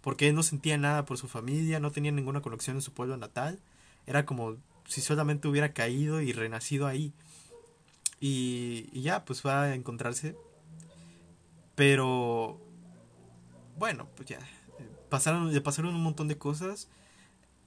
Porque 0.01 0.29
él 0.29 0.35
no 0.35 0.43
sentía 0.43 0.79
nada 0.79 1.05
por 1.05 1.19
su 1.19 1.29
familia, 1.29 1.81
no 1.81 1.91
tenía 1.93 2.13
ninguna 2.13 2.41
conexión 2.41 2.77
en 2.77 2.83
su 2.83 2.93
pueblo 2.93 3.17
natal, 3.19 3.61
era 4.07 4.25
como 4.25 4.57
si 4.87 5.03
solamente 5.03 5.49
hubiera 5.49 5.73
caído 5.75 6.23
y 6.23 6.33
renacido 6.33 6.87
ahí. 6.87 7.13
Y, 8.21 8.89
y 8.93 9.03
ya, 9.03 9.25
pues 9.25 9.43
fue 9.43 9.53
a 9.53 9.75
encontrarse 9.75 10.37
pero 11.75 12.61
bueno, 13.77 14.09
pues 14.17 14.29
ya 14.29 14.39
pasaron 15.09 15.53
le 15.53 15.61
pasaron 15.61 15.95
un 15.95 16.03
montón 16.03 16.29
de 16.29 16.39
cosas 16.39 16.89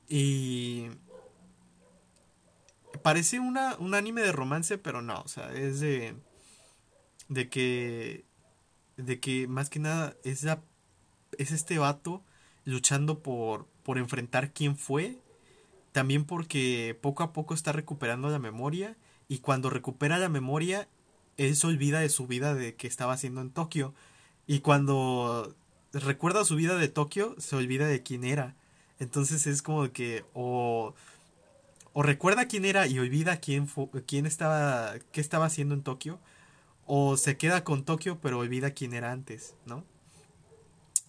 y 0.08 0.88
parece 3.04 3.39
una 3.39 3.76
un 3.78 3.94
anime 3.94 4.22
de 4.22 4.32
romance, 4.32 4.78
pero 4.78 5.02
no, 5.02 5.22
o 5.22 5.28
sea, 5.28 5.54
es 5.54 5.80
de 5.80 6.16
de 7.30 7.50
que 7.50 8.26
de 8.98 9.20
que 9.20 9.48
más 9.48 9.70
que 9.70 9.80
nada 9.80 10.16
es 10.24 10.44
la, 10.44 10.62
es 11.38 11.52
este 11.52 11.78
vato 11.78 12.24
luchando 12.66 13.20
por 13.22 13.68
por 13.84 13.98
enfrentar 13.98 14.54
quién 14.54 14.78
fue, 14.78 15.20
también 15.92 16.26
porque 16.26 16.98
poco 17.02 17.24
a 17.24 17.34
poco 17.34 17.54
está 17.54 17.72
recuperando 17.72 18.30
la 18.30 18.39
memoria 18.39 18.98
y 19.28 19.39
cuando 19.39 19.70
recupera 19.70 20.18
la 20.18 20.30
memoria 20.30 20.88
él 21.38 21.56
se 21.56 21.67
olvida 21.67 22.00
de 22.00 22.10
su 22.10 22.28
vida 22.28 22.54
de 22.54 22.76
que 22.76 22.88
estaba 22.88 23.13
haciendo 23.13 23.41
en 23.41 23.52
Tokio. 23.52 23.93
Y 24.48 24.60
cuando 24.60 25.56
recuerda 25.93 26.46
su 26.46 26.56
vida 26.56 26.78
de 26.78 26.88
Tokio, 26.88 27.36
se 27.39 27.56
olvida 27.56 27.88
de 27.88 28.04
quién 28.04 28.24
era. 28.24 28.56
Entonces 29.00 29.48
es 29.48 29.62
como 29.62 29.91
que 29.91 30.26
o, 30.34 30.93
o 31.93 32.04
recuerda 32.04 32.48
quién 32.48 32.65
era 32.65 32.88
y 32.88 33.00
olvida 33.00 33.38
quién, 33.38 33.67
quién 34.08 34.26
estaba, 34.26 34.93
qué 35.12 35.22
estaba 35.22 35.46
haciendo 35.46 35.76
en 35.76 35.84
Tokio. 35.84 36.19
O 36.86 37.17
se 37.17 37.38
queda 37.38 37.63
con 37.63 37.86
Tokio 37.86 38.19
pero 38.22 38.39
olvida 38.39 38.72
quién 38.72 38.93
era 38.93 39.12
antes, 39.12 39.56
¿no? 39.65 39.84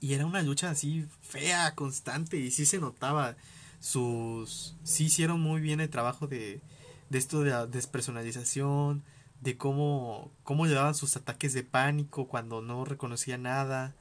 Y 0.01 0.15
era 0.15 0.27
una 0.27 0.43
lucha 0.43 0.71
así 0.71 1.07
fea, 1.23 1.75
constante, 1.75 2.37
y 2.37 2.51
sí 2.51 2.67
se 2.67 2.79
notaba 2.79 3.37
sus... 3.81 4.77
Sí 4.85 5.05
hicieron 5.05 5.41
muy 5.41 5.63
bien 5.63 5.81
el 5.81 5.89
trabajo 5.89 6.27
de, 6.27 6.61
de 7.09 7.19
esto 7.19 7.41
de 7.43 7.51
la 7.51 7.67
despersonalización, 7.67 9.03
de 9.45 9.59
cómo, 9.59 10.33
cómo 10.43 10.67
llevaban 10.67 10.95
sus 10.95 11.17
ataques 11.17 11.53
de 11.53 11.63
pánico 11.63 12.27
cuando 12.29 12.63
no 12.63 12.87
reconocía 12.87 13.37
nada, 13.37 13.95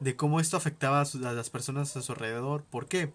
de 0.00 0.16
cómo 0.16 0.40
esto 0.40 0.56
afectaba 0.56 1.02
a, 1.02 1.32
las 1.32 1.48
personas 1.48 1.96
a 1.96 2.02
su 2.02 2.12
alrededor. 2.12 2.64
¿Por 2.64 2.88
qué? 2.88 3.12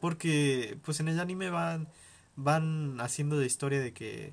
Porque 0.00 0.78
pues 0.84 1.00
en 1.00 1.08
el 1.08 1.18
anime 1.18 1.50
van, 1.50 1.88
van 2.36 3.00
haciendo 3.00 3.34
la 3.34 3.46
historia 3.46 3.80
de 3.80 3.92
que, 3.92 4.32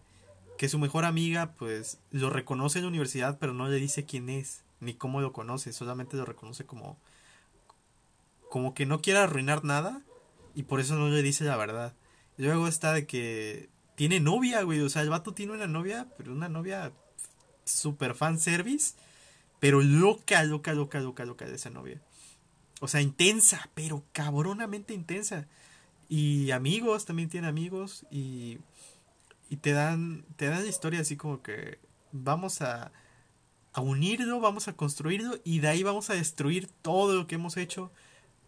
que 0.60 0.69
su 0.69 0.78
mejor 0.78 1.06
amiga 1.06 1.54
pues 1.58 2.00
lo 2.12 2.30
reconoce 2.30 2.78
en 2.78 2.86
la 2.86 2.89
universidad 2.89 3.39
pero 3.39 3.54
no 3.54 3.67
le 3.67 3.78
dice 3.78 4.06
quién 4.06 4.30
es. 4.30 4.63
ni 4.80 4.93
cómo 4.93 5.21
lo 5.21 5.34
conoce, 5.34 5.74
solamente 5.74 6.17
lo 6.17 6.26
reconoce 6.26 6.65
como 6.65 6.98
como 8.50 8.76
que 8.76 8.86
no 8.86 9.02
quiere 9.02 9.19
arruinar 9.19 9.63
nada 9.63 10.04
y 10.54 10.63
por 10.63 10.80
eso 10.80 10.95
no 10.95 11.10
le 11.10 11.24
dice 11.24 11.45
la 11.45 11.58
verdad. 11.58 11.95
Luego 12.38 12.67
está 12.67 12.93
de 12.93 13.08
que 13.08 13.69
tiene 13.95 14.19
novia, 14.19 14.62
güey, 14.63 14.81
o 14.81 14.89
sea, 14.89 15.01
el 15.01 15.10
vato 15.10 15.34
tiene 15.34 15.53
una 15.53 15.67
novia, 15.67 16.08
pero 16.17 16.34
una 16.34 16.49
novia 16.49 16.91
super 17.63 18.15
fan 18.15 18.39
service, 18.39 18.93
pero 19.60 19.81
loca, 19.81 20.43
loca, 20.43 20.73
loca, 20.73 20.99
loca, 20.99 21.25
loca 21.25 21.45
de 21.45 21.55
esa 21.55 21.69
novia. 21.69 22.01
O 22.81 22.88
sea, 22.88 23.01
intensa, 23.01 23.69
pero 23.73 24.03
cabronamente 24.12 24.93
intensa. 24.93 25.47
Y 26.10 26.51
amigos, 26.51 27.05
también 27.05 27.29
tiene 27.29 27.47
amigos 27.47 28.05
y 28.12 28.60
y 29.49 29.58
te 29.58 29.71
dan 29.73 30.25
te 30.38 30.47
dan 30.47 30.63
la 30.63 30.69
historia 30.69 31.01
así 31.01 31.17
como 31.17 31.41
que 31.41 31.79
vamos 32.12 32.62
a 32.62 32.91
a 33.73 33.81
unirlo, 33.81 34.39
vamos 34.39 34.67
a 34.67 34.73
construirlo 34.73 35.38
y 35.43 35.60
de 35.60 35.67
ahí 35.67 35.84
vamos 35.84 36.10
a 36.10 36.13
destruir 36.13 36.67
todo 36.81 37.15
lo 37.15 37.27
que 37.27 37.36
hemos 37.36 37.58
hecho 37.58 37.91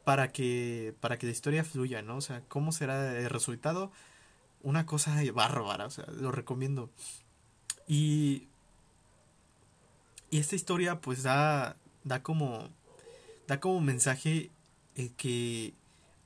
para 0.05 0.31
que 0.31 0.95
para 1.01 1.17
que 1.17 1.25
la 1.27 1.33
historia 1.33 1.63
fluya, 1.63 2.01
¿no? 2.01 2.17
O 2.17 2.21
sea, 2.21 2.43
cómo 2.47 2.71
será 2.71 3.17
el 3.19 3.29
resultado, 3.29 3.91
una 4.67 4.85
cosa 4.85 5.15
bárbara, 5.33 5.85
o 5.85 5.89
sea, 5.89 6.05
lo 6.07 6.29
recomiendo. 6.29 6.89
Y 7.87 8.49
y 10.29 10.39
esta 10.39 10.55
historia 10.55 10.99
pues 10.99 11.23
da 11.23 11.77
da 12.03 12.21
como 12.21 12.67
da 13.47 13.61
como 13.61 13.79
mensaje 13.79 14.51
el 14.95 15.13
que 15.13 15.73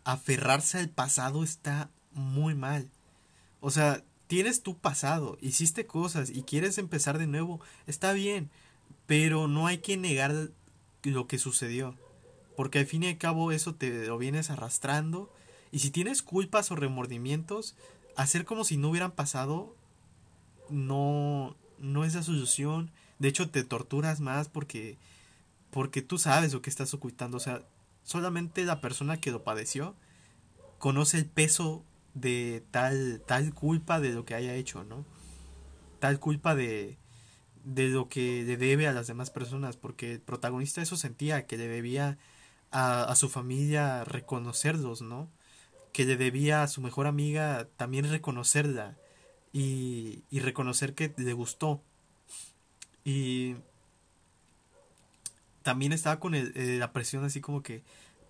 aferrarse 0.06 0.80
al 0.80 0.90
pasado 0.90 1.44
está 1.44 1.92
muy 2.14 2.56
mal. 2.56 2.90
O 3.60 3.70
sea, 3.70 4.04
tienes 4.26 4.64
tu 4.64 4.76
pasado, 4.76 5.38
hiciste 5.40 5.86
cosas 5.86 6.32
y 6.32 6.42
quieres 6.42 6.80
empezar 6.80 7.20
de 7.20 7.28
nuevo, 7.28 7.62
está 7.86 8.12
bien, 8.12 8.50
pero 9.06 9.48
no 9.48 9.68
hay 9.68 9.80
que 9.80 9.98
negar 9.98 10.50
lo 11.04 11.28
que 11.28 11.38
sucedió. 11.38 11.96
Porque 12.56 12.80
al 12.80 12.88
fin 12.88 13.04
y 13.04 13.10
al 13.10 13.20
cabo 13.20 13.52
eso 13.52 13.76
te 13.76 14.08
lo 14.08 14.18
vienes 14.18 14.50
arrastrando. 14.50 15.32
Y 15.72 15.80
si 15.80 15.92
tienes 15.92 16.24
culpas 16.24 16.72
o 16.72 16.76
remordimientos, 16.76 17.76
hacer 18.16 18.46
como 18.46 18.64
si 18.64 18.78
no 18.78 18.90
hubieran 18.90 19.12
pasado 19.12 19.76
no, 20.70 21.56
no 21.80 22.06
es 22.06 22.16
la 22.16 22.24
solución. 22.24 22.92
De 23.20 23.28
hecho, 23.28 23.50
te 23.50 23.64
torturas 23.64 24.20
más 24.20 24.48
porque, 24.50 24.98
porque 25.70 26.02
tú 26.02 26.18
sabes 26.18 26.54
lo 26.54 26.62
que 26.62 26.70
estás 26.70 26.94
ocultando. 26.94 27.38
O 27.38 27.40
sea, 27.40 27.64
solamente 28.04 28.66
la 28.66 28.82
persona 28.82 29.18
que 29.18 29.32
lo 29.32 29.44
padeció 29.44 29.96
conoce 30.80 31.18
el 31.18 31.26
peso 31.26 31.84
de 32.14 32.64
tal, 32.72 33.22
tal 33.26 33.54
culpa 33.54 34.00
de 34.00 34.12
lo 34.12 34.26
que 34.26 34.36
haya 34.36 34.56
hecho, 34.56 34.84
¿no? 34.84 35.06
Tal 36.00 36.20
culpa 36.20 36.56
de, 36.56 36.98
de 37.64 37.90
lo 37.90 38.10
que 38.10 38.44
le 38.44 38.58
debe 38.58 38.88
a 38.88 38.94
las 38.94 39.08
demás 39.08 39.30
personas, 39.30 39.78
porque 39.78 40.14
el 40.14 40.22
protagonista 40.22 40.82
eso 40.82 40.98
sentía, 40.98 41.46
que 41.46 41.58
le 41.58 41.68
debía 41.68 42.18
a, 42.72 43.04
a 43.04 43.16
su 43.16 43.30
familia 43.30 44.04
reconocerlos, 44.04 45.02
¿no? 45.02 45.30
Que 45.94 46.06
le 46.06 46.18
debía 46.18 46.64
a 46.64 46.68
su 46.68 46.82
mejor 46.82 47.08
amiga 47.08 47.68
también 47.78 48.10
reconocerla 48.10 48.98
y, 49.54 50.24
y 50.30 50.40
reconocer 50.40 50.96
que 50.96 51.14
le 51.18 51.34
gustó. 51.34 51.82
Y 53.04 53.56
también 55.64 55.94
estaba 55.94 56.20
con 56.20 56.36
el, 56.36 56.54
eh, 56.56 56.78
la 56.80 56.94
presión 56.94 57.24
así 57.24 57.42
como 57.42 57.62
que, 57.64 57.84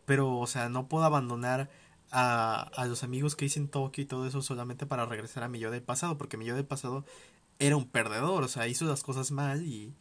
pero, 0.05 0.37
o 0.37 0.47
sea, 0.47 0.69
no 0.69 0.87
puedo 0.87 1.05
abandonar 1.05 1.69
a, 2.11 2.69
a 2.75 2.85
los 2.85 3.03
amigos 3.03 3.35
que 3.35 3.45
hice 3.45 3.59
en 3.59 3.69
Tokio 3.69 4.03
y 4.03 4.07
todo 4.07 4.27
eso 4.27 4.41
solamente 4.41 4.85
para 4.85 5.05
regresar 5.05 5.43
a 5.43 5.49
mi 5.49 5.59
yo 5.59 5.71
del 5.71 5.83
pasado, 5.83 6.17
porque 6.17 6.37
mi 6.37 6.45
yo 6.45 6.55
del 6.55 6.65
pasado 6.65 7.05
era 7.59 7.77
un 7.77 7.87
perdedor, 7.87 8.43
o 8.43 8.47
sea, 8.47 8.67
hizo 8.67 8.85
las 8.85 9.03
cosas 9.03 9.31
mal 9.31 9.65
y, 9.65 9.93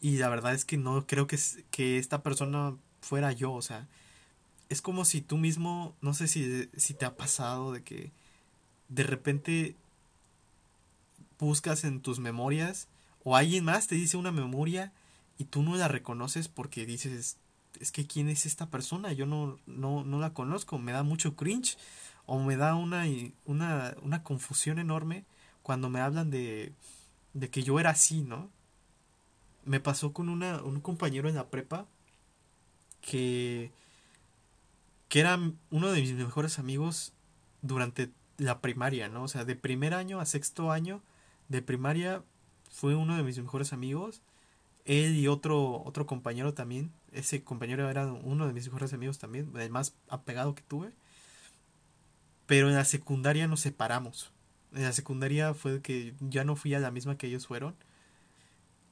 y 0.00 0.18
la 0.18 0.28
verdad 0.28 0.54
es 0.54 0.64
que 0.64 0.76
no 0.78 1.06
creo 1.06 1.26
que, 1.26 1.38
que 1.70 1.98
esta 1.98 2.22
persona 2.22 2.76
fuera 3.00 3.32
yo, 3.32 3.52
o 3.52 3.62
sea, 3.62 3.88
es 4.72 4.80
como 4.80 5.04
si 5.04 5.20
tú 5.20 5.36
mismo, 5.36 5.94
no 6.00 6.14
sé 6.14 6.26
si, 6.26 6.70
si 6.76 6.94
te 6.94 7.04
ha 7.04 7.14
pasado 7.14 7.72
de 7.72 7.82
que 7.82 8.10
de 8.88 9.02
repente 9.02 9.76
buscas 11.38 11.84
en 11.84 12.00
tus 12.00 12.20
memorias 12.20 12.88
o 13.22 13.36
alguien 13.36 13.64
más 13.64 13.86
te 13.86 13.96
dice 13.96 14.16
una 14.16 14.32
memoria 14.32 14.90
y 15.36 15.44
tú 15.44 15.62
no 15.62 15.76
la 15.76 15.88
reconoces 15.88 16.48
porque 16.48 16.86
dices, 16.86 17.36
es 17.80 17.92
que 17.92 18.06
quién 18.06 18.30
es 18.30 18.46
esta 18.46 18.70
persona, 18.70 19.12
yo 19.12 19.26
no, 19.26 19.58
no, 19.66 20.04
no 20.04 20.18
la 20.18 20.32
conozco, 20.32 20.78
me 20.78 20.92
da 20.92 21.02
mucho 21.02 21.36
cringe 21.36 21.76
o 22.24 22.38
me 22.38 22.56
da 22.56 22.74
una, 22.74 23.04
una, 23.44 23.94
una 24.02 24.22
confusión 24.22 24.78
enorme 24.78 25.26
cuando 25.62 25.90
me 25.90 26.00
hablan 26.00 26.30
de, 26.30 26.72
de 27.34 27.50
que 27.50 27.62
yo 27.62 27.78
era 27.78 27.90
así, 27.90 28.22
¿no? 28.22 28.48
Me 29.66 29.80
pasó 29.80 30.14
con 30.14 30.30
una, 30.30 30.62
un 30.62 30.80
compañero 30.80 31.28
en 31.28 31.34
la 31.34 31.50
prepa 31.50 31.86
que, 33.02 33.70
que 35.12 35.20
era 35.20 35.38
uno 35.70 35.92
de 35.92 36.00
mis 36.00 36.14
mejores 36.14 36.58
amigos 36.58 37.12
durante 37.60 38.10
la 38.38 38.62
primaria, 38.62 39.10
¿no? 39.10 39.24
O 39.24 39.28
sea, 39.28 39.44
de 39.44 39.56
primer 39.56 39.92
año 39.92 40.20
a 40.20 40.24
sexto 40.24 40.72
año 40.72 41.02
de 41.50 41.60
primaria 41.60 42.22
fue 42.70 42.94
uno 42.94 43.18
de 43.18 43.22
mis 43.22 43.38
mejores 43.38 43.74
amigos. 43.74 44.22
Él 44.86 45.14
y 45.16 45.28
otro, 45.28 45.82
otro 45.84 46.06
compañero 46.06 46.54
también. 46.54 46.92
Ese 47.12 47.44
compañero 47.44 47.90
era 47.90 48.10
uno 48.10 48.46
de 48.46 48.54
mis 48.54 48.64
mejores 48.68 48.94
amigos 48.94 49.18
también, 49.18 49.52
el 49.54 49.68
más 49.68 49.94
apegado 50.08 50.54
que 50.54 50.62
tuve. 50.62 50.94
Pero 52.46 52.70
en 52.70 52.74
la 52.74 52.86
secundaria 52.86 53.46
nos 53.46 53.60
separamos. 53.60 54.32
En 54.72 54.84
la 54.84 54.94
secundaria 54.94 55.52
fue 55.52 55.82
que 55.82 56.14
ya 56.20 56.44
no 56.44 56.56
fui 56.56 56.72
a 56.72 56.80
la 56.80 56.90
misma 56.90 57.18
que 57.18 57.26
ellos 57.26 57.46
fueron. 57.46 57.76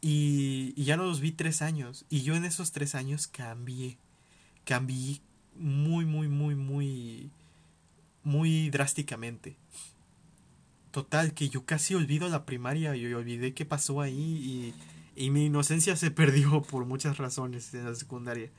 Y, 0.03 0.75
y 0.77 0.85
ya 0.85 0.99
no 0.99 1.07
los 1.07 1.21
vi 1.21 1.33
tres 1.33 1.63
años. 1.63 2.05
Y 2.11 2.21
yo 2.21 2.35
en 2.35 2.45
esos 2.45 2.73
tres 2.73 2.95
años 2.95 3.27
cambié. 3.27 3.97
Cambié 4.67 5.23
muy, 5.61 6.05
muy, 6.05 6.29
muy, 6.29 6.55
muy, 6.55 7.31
muy 8.25 8.70
drásticamente. 8.70 9.57
Total, 10.90 11.35
que 11.35 11.49
yo 11.49 11.64
casi 11.64 11.94
olvido 11.94 12.29
la 12.29 12.44
primaria, 12.44 12.96
yo 12.96 13.16
olvidé 13.16 13.55
qué 13.55 13.64
pasó 13.64 14.01
ahí 14.01 14.75
y, 15.16 15.25
y 15.25 15.31
mi 15.31 15.46
inocencia 15.46 15.94
se 15.96 16.11
perdió 16.11 16.62
por 16.62 16.85
muchas 16.85 17.18
razones 17.18 17.73
en 17.75 17.85
la 17.85 17.94
secundaria. 17.94 18.51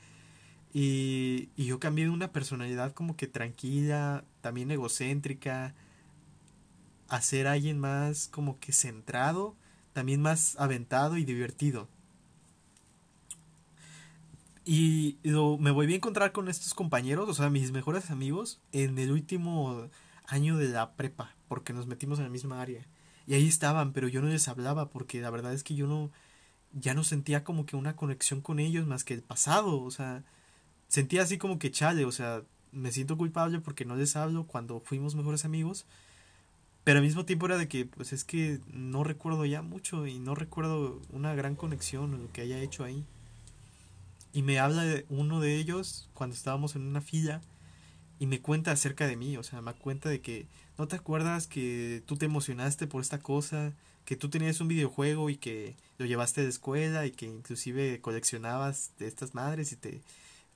Y, 0.72 1.50
y 1.56 1.66
yo 1.66 1.78
cambié 1.78 2.06
de 2.06 2.10
una 2.10 2.32
personalidad 2.32 2.92
como 2.92 3.16
que 3.16 3.26
tranquila, 3.26 4.24
también 4.40 4.70
egocéntrica, 4.70 5.74
a 7.08 7.20
ser 7.20 7.46
alguien 7.46 7.78
más 7.78 8.28
como 8.28 8.58
que 8.58 8.72
centrado, 8.72 9.54
también 9.92 10.22
más 10.22 10.56
aventado 10.58 11.18
y 11.18 11.26
divertido. 11.26 11.88
Y 14.64 15.18
lo, 15.22 15.58
me 15.58 15.70
volví 15.72 15.94
a 15.94 15.96
encontrar 15.96 16.32
con 16.32 16.48
estos 16.48 16.74
compañeros, 16.74 17.28
o 17.28 17.34
sea, 17.34 17.50
mis 17.50 17.72
mejores 17.72 18.10
amigos, 18.10 18.60
en 18.72 18.98
el 18.98 19.10
último 19.10 19.88
año 20.26 20.56
de 20.56 20.68
la 20.68 20.92
prepa, 20.94 21.34
porque 21.48 21.72
nos 21.72 21.86
metimos 21.86 22.18
en 22.18 22.24
la 22.24 22.30
misma 22.30 22.60
área. 22.60 22.86
Y 23.26 23.34
ahí 23.34 23.48
estaban, 23.48 23.92
pero 23.92 24.08
yo 24.08 24.22
no 24.22 24.28
les 24.28 24.48
hablaba, 24.48 24.90
porque 24.90 25.20
la 25.20 25.30
verdad 25.30 25.52
es 25.52 25.64
que 25.64 25.74
yo 25.74 25.86
no, 25.86 26.10
ya 26.72 26.94
no 26.94 27.04
sentía 27.04 27.44
como 27.44 27.66
que 27.66 27.76
una 27.76 27.96
conexión 27.96 28.40
con 28.40 28.58
ellos 28.58 28.86
más 28.86 29.04
que 29.04 29.14
el 29.14 29.22
pasado, 29.22 29.80
o 29.82 29.90
sea, 29.90 30.24
sentía 30.88 31.22
así 31.22 31.38
como 31.38 31.58
que 31.58 31.70
chale, 31.70 32.04
o 32.04 32.12
sea, 32.12 32.42
me 32.72 32.92
siento 32.92 33.16
culpable 33.16 33.60
porque 33.60 33.84
no 33.84 33.96
les 33.96 34.16
hablo 34.16 34.46
cuando 34.46 34.80
fuimos 34.80 35.14
mejores 35.14 35.44
amigos, 35.44 35.86
pero 36.84 36.98
al 36.98 37.04
mismo 37.04 37.24
tiempo 37.24 37.46
era 37.46 37.58
de 37.58 37.68
que, 37.68 37.86
pues 37.86 38.12
es 38.12 38.24
que 38.24 38.60
no 38.72 39.04
recuerdo 39.04 39.44
ya 39.44 39.62
mucho 39.62 40.06
y 40.06 40.18
no 40.18 40.34
recuerdo 40.34 41.00
una 41.10 41.34
gran 41.34 41.54
conexión 41.54 42.14
o 42.14 42.18
lo 42.18 42.32
que 42.32 42.42
haya 42.42 42.58
hecho 42.58 42.84
ahí. 42.84 43.04
Y 44.32 44.42
me 44.42 44.58
habla 44.58 44.84
de 44.84 45.04
uno 45.08 45.40
de 45.40 45.56
ellos 45.56 46.08
cuando 46.14 46.34
estábamos 46.34 46.74
en 46.74 46.82
una 46.82 47.00
fila 47.00 47.42
y 48.18 48.26
me 48.26 48.40
cuenta 48.40 48.70
acerca 48.70 49.06
de 49.06 49.16
mí, 49.16 49.36
o 49.36 49.42
sea, 49.42 49.60
me 49.60 49.74
cuenta 49.74 50.08
de 50.08 50.20
que 50.20 50.46
no 50.78 50.88
te 50.88 50.96
acuerdas 50.96 51.46
que 51.46 52.02
tú 52.06 52.16
te 52.16 52.26
emocionaste 52.26 52.86
por 52.86 53.02
esta 53.02 53.18
cosa, 53.18 53.72
que 54.04 54.16
tú 54.16 54.30
tenías 54.30 54.60
un 54.60 54.68
videojuego 54.68 55.28
y 55.28 55.36
que 55.36 55.76
lo 55.98 56.06
llevaste 56.06 56.42
de 56.42 56.48
escuela 56.48 57.04
y 57.04 57.10
que 57.10 57.26
inclusive 57.26 58.00
coleccionabas 58.00 58.92
de 58.98 59.08
estas 59.08 59.34
madres 59.34 59.72
y 59.72 59.76
te, 59.76 60.00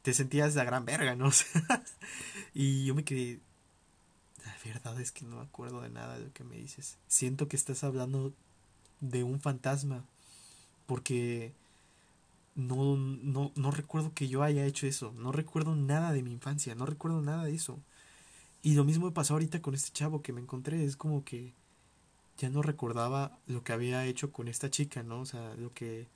te 0.02 0.14
sentías 0.14 0.54
la 0.54 0.64
gran 0.64 0.84
verga, 0.84 1.16
¿no? 1.16 1.30
y 2.54 2.84
yo 2.84 2.94
me 2.94 3.04
quedé, 3.04 3.40
la 4.44 4.56
verdad 4.64 5.00
es 5.00 5.12
que 5.12 5.24
no 5.24 5.36
me 5.36 5.42
acuerdo 5.42 5.82
de 5.82 5.90
nada 5.90 6.18
de 6.18 6.26
lo 6.26 6.32
que 6.32 6.44
me 6.44 6.56
dices. 6.56 6.98
Siento 7.08 7.48
que 7.48 7.56
estás 7.56 7.84
hablando 7.84 8.32
de 9.00 9.24
un 9.24 9.40
fantasma 9.40 10.04
porque 10.86 11.52
no, 12.56 12.96
no, 12.96 13.52
no 13.54 13.70
recuerdo 13.70 14.12
que 14.14 14.28
yo 14.28 14.42
haya 14.42 14.64
hecho 14.64 14.86
eso, 14.86 15.12
no 15.18 15.30
recuerdo 15.30 15.76
nada 15.76 16.12
de 16.12 16.22
mi 16.22 16.32
infancia, 16.32 16.74
no 16.74 16.86
recuerdo 16.86 17.20
nada 17.20 17.44
de 17.44 17.54
eso. 17.54 17.78
Y 18.62 18.74
lo 18.74 18.84
mismo 18.84 19.06
me 19.06 19.12
pasó 19.12 19.34
ahorita 19.34 19.62
con 19.62 19.74
este 19.74 19.92
chavo 19.92 20.22
que 20.22 20.32
me 20.32 20.40
encontré, 20.40 20.82
es 20.84 20.96
como 20.96 21.22
que 21.22 21.52
ya 22.38 22.48
no 22.48 22.62
recordaba 22.62 23.38
lo 23.46 23.62
que 23.62 23.72
había 23.72 24.06
hecho 24.06 24.32
con 24.32 24.48
esta 24.48 24.70
chica, 24.70 25.02
¿no? 25.02 25.20
O 25.20 25.26
sea, 25.26 25.54
lo 25.56 25.72
que... 25.72 26.08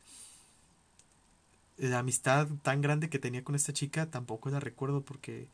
La 1.77 2.01
amistad 2.01 2.49
tan 2.63 2.83
grande 2.83 3.09
que 3.09 3.19
tenía 3.19 3.45
con 3.45 3.55
esta 3.55 3.73
chica 3.73 4.11
tampoco 4.11 4.51
la 4.51 4.61
recuerdo 4.61 5.03
porque 5.03 5.49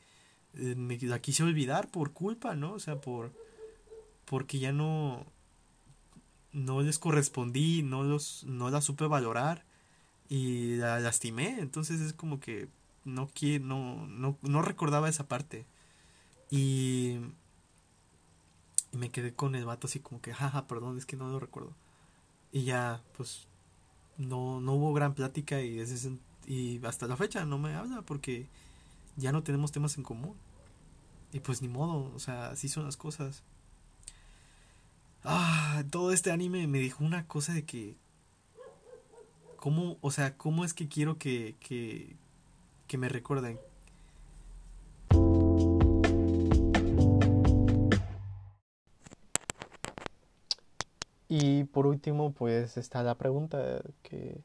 eh, 0.54 0.74
me 0.76 0.98
la 0.98 1.20
quise 1.20 1.44
olvidar 1.44 1.88
por 1.88 2.12
culpa, 2.12 2.54
¿no? 2.54 2.72
O 2.72 2.80
sea, 2.80 3.00
por... 3.00 3.32
Porque 4.24 4.58
ya 4.58 4.72
no... 4.72 5.26
No 6.52 6.80
les 6.82 6.98
correspondí, 6.98 7.82
no 7.82 8.02
los... 8.02 8.44
No 8.44 8.70
la 8.70 8.80
supe 8.80 9.06
valorar 9.06 9.64
y 10.28 10.76
la 10.76 11.00
lastimé, 11.00 11.58
entonces 11.60 12.00
es 12.00 12.12
como 12.12 12.40
que 12.40 12.68
no 13.04 13.30
no, 13.60 14.06
no, 14.06 14.38
no 14.42 14.62
recordaba 14.62 15.08
esa 15.08 15.28
parte. 15.28 15.66
Y, 16.50 17.18
me 18.92 19.10
quedé 19.10 19.34
con 19.34 19.54
el 19.54 19.64
vato 19.64 19.86
así 19.86 20.00
como 20.00 20.20
que, 20.20 20.34
jaja, 20.34 20.66
perdón, 20.66 20.98
es 20.98 21.06
que 21.06 21.16
no 21.16 21.28
lo 21.28 21.38
recuerdo. 21.38 21.74
Y 22.52 22.64
ya, 22.64 23.02
pues, 23.16 23.46
no, 24.18 24.60
no 24.60 24.74
hubo 24.74 24.92
gran 24.94 25.14
plática 25.14 25.60
y, 25.60 25.76
desde 25.76 26.16
y 26.46 26.84
hasta 26.84 27.06
la 27.06 27.16
fecha 27.16 27.44
no 27.44 27.58
me 27.58 27.74
habla 27.74 28.02
porque 28.02 28.48
ya 29.16 29.32
no 29.32 29.42
tenemos 29.42 29.72
temas 29.72 29.96
en 29.98 30.04
común. 30.04 30.36
Y 31.32 31.40
pues 31.40 31.60
ni 31.60 31.68
modo, 31.68 32.12
o 32.14 32.18
sea, 32.18 32.48
así 32.50 32.68
son 32.68 32.84
las 32.84 32.96
cosas. 32.96 33.42
Ah, 35.24 35.82
todo 35.90 36.12
este 36.12 36.30
anime 36.30 36.66
me 36.66 36.78
dijo 36.78 37.04
una 37.04 37.26
cosa 37.26 37.52
de 37.52 37.64
que... 37.64 37.96
¿Cómo, 39.66 39.96
o 40.00 40.12
sea, 40.12 40.36
cómo 40.36 40.64
es 40.64 40.74
que 40.74 40.86
quiero 40.86 41.18
que, 41.18 41.56
que, 41.58 42.14
que 42.86 42.98
me 42.98 43.08
recuerden? 43.08 43.58
Y 51.26 51.64
por 51.64 51.88
último, 51.88 52.32
pues 52.32 52.76
está 52.76 53.02
la 53.02 53.16
pregunta 53.16 53.82
que, 54.04 54.40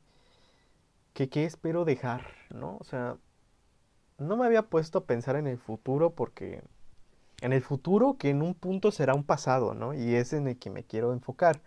que 1.13 1.29
qué 1.29 1.45
espero 1.45 1.85
dejar, 1.85 2.25
¿no? 2.49 2.77
O 2.79 2.83
sea, 2.83 3.15
no 4.17 4.37
me 4.37 4.47
había 4.47 4.63
puesto 4.63 4.97
a 4.97 5.05
pensar 5.05 5.35
en 5.35 5.45
el 5.45 5.59
futuro 5.59 6.15
porque 6.15 6.63
en 7.41 7.53
el 7.53 7.61
futuro 7.61 8.17
que 8.17 8.31
en 8.31 8.41
un 8.41 8.55
punto 8.55 8.91
será 8.91 9.13
un 9.13 9.23
pasado, 9.23 9.75
¿no? 9.75 9.93
Y 9.93 10.15
es 10.15 10.33
en 10.33 10.47
el 10.47 10.57
que 10.57 10.71
me 10.71 10.83
quiero 10.83 11.13
enfocar. 11.13 11.61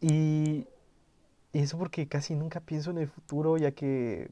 Y, 0.00 0.66
y 1.58 1.62
eso 1.62 1.76
porque 1.76 2.06
casi 2.06 2.36
nunca 2.36 2.60
pienso 2.60 2.92
en 2.92 2.98
el 2.98 3.08
futuro, 3.08 3.58
ya 3.58 3.72
que 3.72 4.30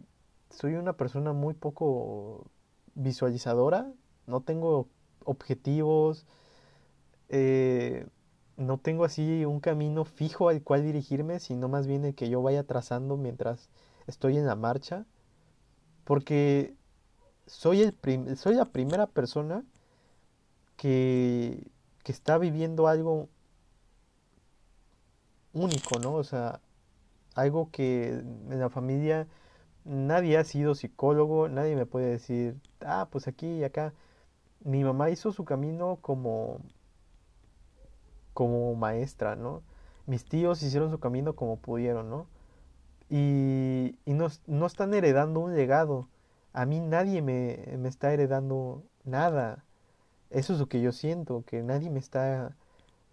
soy 0.51 0.75
una 0.75 0.93
persona 0.93 1.33
muy 1.33 1.55
poco 1.55 2.47
visualizadora, 2.95 3.93
no 4.29 4.43
tengo 4.43 4.87
objetivos, 5.25 6.25
eh, 7.29 8.07
no 8.57 8.79
tengo 8.79 9.05
así 9.05 9.45
un 9.45 9.59
camino 9.59 10.05
fijo 10.05 10.51
al 10.51 10.63
cual 10.63 10.85
dirigirme, 10.85 11.41
sino 11.41 11.67
más 11.69 11.89
bien 11.89 12.05
el 12.05 12.15
que 12.15 12.29
yo 12.31 12.43
vaya 12.43 12.63
trazando 12.63 13.17
mientras 13.17 13.71
estoy 14.07 14.37
en 14.37 14.47
la 14.47 14.55
marcha, 14.55 15.05
porque 16.05 16.77
soy, 17.47 17.83
el 17.83 18.37
soy 18.37 18.55
la 18.55 18.67
primera 18.67 19.09
persona 19.09 19.65
que, 20.77 21.67
que 22.05 22.13
está 22.13 22.39
viviendo 22.39 22.87
algo 22.87 23.29
único, 25.53 25.99
¿no? 25.99 26.15
O 26.15 26.23
sea, 26.23 26.61
algo 27.37 27.71
que 27.71 28.09
en 28.09 28.59
la 28.59 28.71
familia 28.71 29.29
nadie 29.85 30.39
ha 30.39 30.45
sido 30.45 30.75
psicólogo, 30.75 31.49
nadie 31.49 31.77
me 31.77 31.87
puede 31.87 32.11
decir, 32.11 32.57
ah, 32.81 33.09
pues 33.11 33.29
aquí 33.29 33.47
y 33.47 33.65
acá. 33.65 33.95
Mi 34.65 34.85
mamá 34.85 35.11
hizo 35.11 35.33
su 35.33 35.45
camino 35.45 35.99
como 36.03 36.61
como 38.35 38.75
maestra, 38.75 39.37
¿no? 39.37 39.63
Mis 40.07 40.25
tíos 40.27 40.63
hicieron 40.63 40.91
su 40.91 41.01
camino 41.01 41.35
como 41.37 41.57
pudieron, 41.59 42.11
¿no? 42.11 42.27
Y, 43.11 43.99
y 44.05 44.15
no, 44.15 44.29
no, 44.47 44.67
están 44.67 44.95
heredando 44.95 45.41
un 45.41 45.57
legado. 45.57 46.09
A 46.53 46.67
mí 46.67 46.81
nadie 46.81 47.23
me, 47.23 47.77
me 47.79 47.89
está 47.89 48.13
heredando 48.13 48.83
nada. 49.05 49.65
Eso 50.31 50.53
es 50.55 50.59
lo 50.61 50.69
que 50.69 50.81
yo 50.81 50.93
siento, 50.93 51.45
que 51.47 51.63
nadie 51.63 51.91
me 51.91 52.01
está 52.01 52.57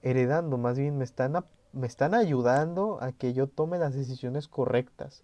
heredando, 0.01 0.57
más 0.57 0.77
bien 0.77 0.97
me 0.97 1.05
están, 1.05 1.35
me 1.73 1.87
están 1.87 2.13
ayudando 2.13 2.99
a 3.01 3.11
que 3.11 3.33
yo 3.33 3.47
tome 3.47 3.79
las 3.79 3.93
decisiones 3.93 4.47
correctas. 4.47 5.23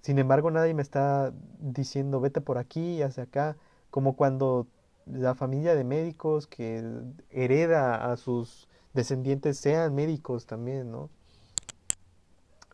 Sin 0.00 0.18
embargo, 0.18 0.50
nadie 0.50 0.74
me 0.74 0.82
está 0.82 1.32
diciendo 1.58 2.20
vete 2.20 2.40
por 2.40 2.58
aquí, 2.58 3.02
hacia 3.02 3.24
acá, 3.24 3.56
como 3.90 4.16
cuando 4.16 4.66
la 5.06 5.34
familia 5.34 5.74
de 5.74 5.84
médicos 5.84 6.46
que 6.46 6.82
hereda 7.30 8.10
a 8.10 8.16
sus 8.16 8.68
descendientes 8.94 9.58
sean 9.58 9.94
médicos 9.94 10.46
también, 10.46 10.90
¿no? 10.90 11.10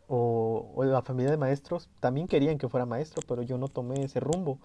O, 0.08 0.82
la 0.84 1.02
familia 1.02 1.30
de 1.30 1.36
maestros 1.36 1.90
también 2.00 2.28
querían 2.28 2.56
que 2.56 2.68
fuera 2.68 2.86
maestro, 2.86 3.22
pero 3.28 3.42
yo 3.42 3.58
no 3.58 3.68
tomé 3.68 4.04
ese 4.04 4.20
rumbo. 4.20 4.58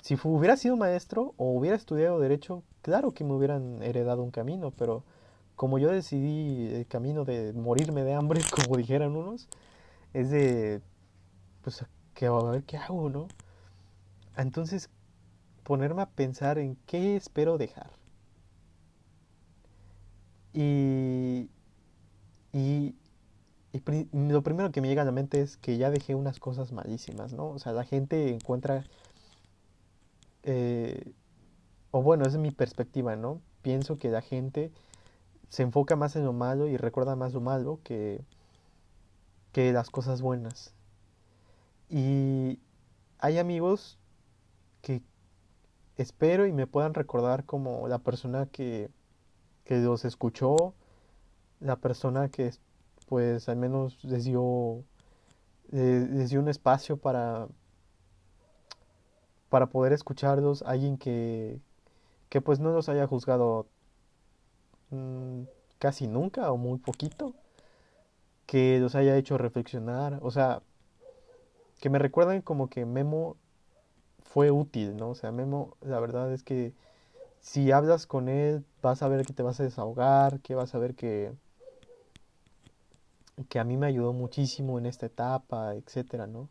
Si 0.00 0.18
hubiera 0.24 0.56
sido 0.56 0.76
maestro 0.76 1.34
o 1.36 1.52
hubiera 1.52 1.76
estudiado 1.76 2.18
derecho, 2.20 2.62
claro 2.80 3.12
que 3.12 3.24
me 3.24 3.34
hubieran 3.34 3.82
heredado 3.82 4.22
un 4.22 4.30
camino, 4.30 4.70
pero 4.70 5.04
como 5.56 5.78
yo 5.78 5.90
decidí 5.90 6.74
el 6.74 6.86
camino 6.86 7.24
de 7.24 7.52
morirme 7.52 8.02
de 8.04 8.14
hambre, 8.14 8.40
como 8.54 8.76
dijeran 8.76 9.16
unos, 9.16 9.48
es 10.12 10.30
de, 10.30 10.80
pues, 11.62 11.84
que, 12.14 12.26
a 12.26 12.32
ver 12.32 12.64
qué 12.64 12.76
hago, 12.76 13.10
¿no? 13.10 13.28
Entonces, 14.36 14.90
ponerme 15.64 16.02
a 16.02 16.06
pensar 16.10 16.58
en 16.58 16.76
qué 16.86 17.16
espero 17.16 17.58
dejar. 17.58 17.90
Y, 20.52 21.48
y, 22.52 22.94
lo 24.12 24.42
primero 24.42 24.70
que 24.70 24.82
me 24.82 24.88
llega 24.88 25.02
a 25.02 25.06
la 25.06 25.12
mente 25.12 25.40
es 25.40 25.56
que 25.56 25.78
ya 25.78 25.90
dejé 25.90 26.14
unas 26.14 26.38
cosas 26.38 26.72
malísimas, 26.72 27.32
¿no? 27.32 27.48
O 27.48 27.58
sea, 27.58 27.72
la 27.72 27.84
gente 27.84 28.28
encuentra, 28.28 28.84
eh, 30.42 31.12
o 31.90 32.02
bueno, 32.02 32.26
es 32.26 32.36
mi 32.36 32.50
perspectiva, 32.50 33.16
¿no? 33.16 33.40
Pienso 33.62 33.96
que 33.96 34.10
la 34.10 34.20
gente 34.20 34.72
se 35.52 35.62
enfoca 35.62 35.94
más 35.94 36.16
en 36.16 36.24
lo 36.24 36.32
malo 36.32 36.66
y 36.66 36.76
recuerda 36.76 37.14
más 37.14 37.32
lo 37.32 37.40
malo 37.40 37.78
que, 37.84 38.24
que 39.52 39.72
las 39.72 39.90
cosas 39.90 40.20
buenas. 40.20 40.74
Y 41.88 42.58
hay 43.18 43.38
amigos 43.38 43.98
que 44.80 45.02
espero 45.96 46.46
y 46.46 46.52
me 46.52 46.66
puedan 46.66 46.94
recordar 46.94 47.44
como 47.44 47.86
la 47.86 47.98
persona 47.98 48.46
que 48.46 48.90
que 49.64 49.78
los 49.78 50.04
escuchó, 50.04 50.74
la 51.60 51.76
persona 51.76 52.28
que 52.28 52.52
pues 53.08 53.48
al 53.48 53.56
menos 53.56 54.02
les 54.04 54.24
dio, 54.24 54.84
les 55.70 56.30
dio 56.30 56.40
un 56.40 56.48
espacio 56.48 56.96
para, 56.96 57.48
para 59.48 59.66
poder 59.66 59.92
escucharlos, 59.92 60.62
alguien 60.62 60.98
que, 60.98 61.60
que 62.28 62.40
pues 62.40 62.58
no 62.58 62.72
los 62.72 62.88
haya 62.88 63.06
juzgado 63.06 63.66
mm, 64.92 65.42
casi 65.78 66.06
nunca 66.06 66.52
o 66.52 66.56
muy 66.56 66.78
poquito, 66.78 67.34
que 68.46 68.78
los 68.78 68.94
haya 68.94 69.16
hecho 69.16 69.38
reflexionar, 69.38 70.18
o 70.22 70.30
sea, 70.30 70.62
que 71.80 71.90
me 71.90 71.98
recuerden 71.98 72.42
como 72.42 72.68
que 72.70 72.84
Memo 72.86 73.36
fue 74.22 74.50
útil, 74.50 74.96
¿no? 74.96 75.10
O 75.10 75.14
sea, 75.14 75.32
Memo, 75.32 75.76
la 75.80 76.00
verdad 76.00 76.32
es 76.32 76.42
que 76.42 76.72
si 77.40 77.72
hablas 77.72 78.06
con 78.06 78.28
él, 78.28 78.64
vas 78.82 79.02
a 79.02 79.08
ver 79.08 79.26
que 79.26 79.32
te 79.32 79.42
vas 79.42 79.58
a 79.60 79.64
desahogar, 79.64 80.40
que 80.40 80.54
vas 80.54 80.74
a 80.74 80.78
ver 80.78 80.94
que, 80.94 81.32
que 83.48 83.58
a 83.58 83.64
mí 83.64 83.76
me 83.76 83.86
ayudó 83.86 84.12
muchísimo 84.12 84.78
en 84.78 84.86
esta 84.86 85.06
etapa, 85.06 85.74
etcétera, 85.74 86.26
¿no? 86.26 86.48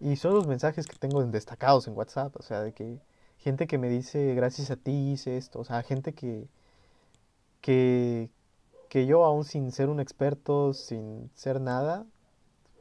Y 0.00 0.16
son 0.16 0.34
los 0.34 0.46
mensajes 0.46 0.86
que 0.86 0.96
tengo 0.96 1.24
destacados 1.24 1.86
en 1.88 1.96
WhatsApp, 1.96 2.34
o 2.36 2.42
sea, 2.42 2.62
de 2.62 2.72
que 2.72 2.98
gente 3.38 3.66
que 3.66 3.78
me 3.78 3.88
dice, 3.88 4.34
gracias 4.34 4.70
a 4.70 4.76
ti 4.76 5.12
hice 5.12 5.36
esto, 5.36 5.60
o 5.60 5.64
sea, 5.64 5.82
gente 5.82 6.14
que, 6.14 6.48
que, 7.64 8.28
que 8.90 9.06
yo 9.06 9.24
aún 9.24 9.44
sin 9.44 9.72
ser 9.72 9.88
un 9.88 9.98
experto, 9.98 10.74
sin 10.74 11.30
ser 11.34 11.62
nada, 11.62 12.04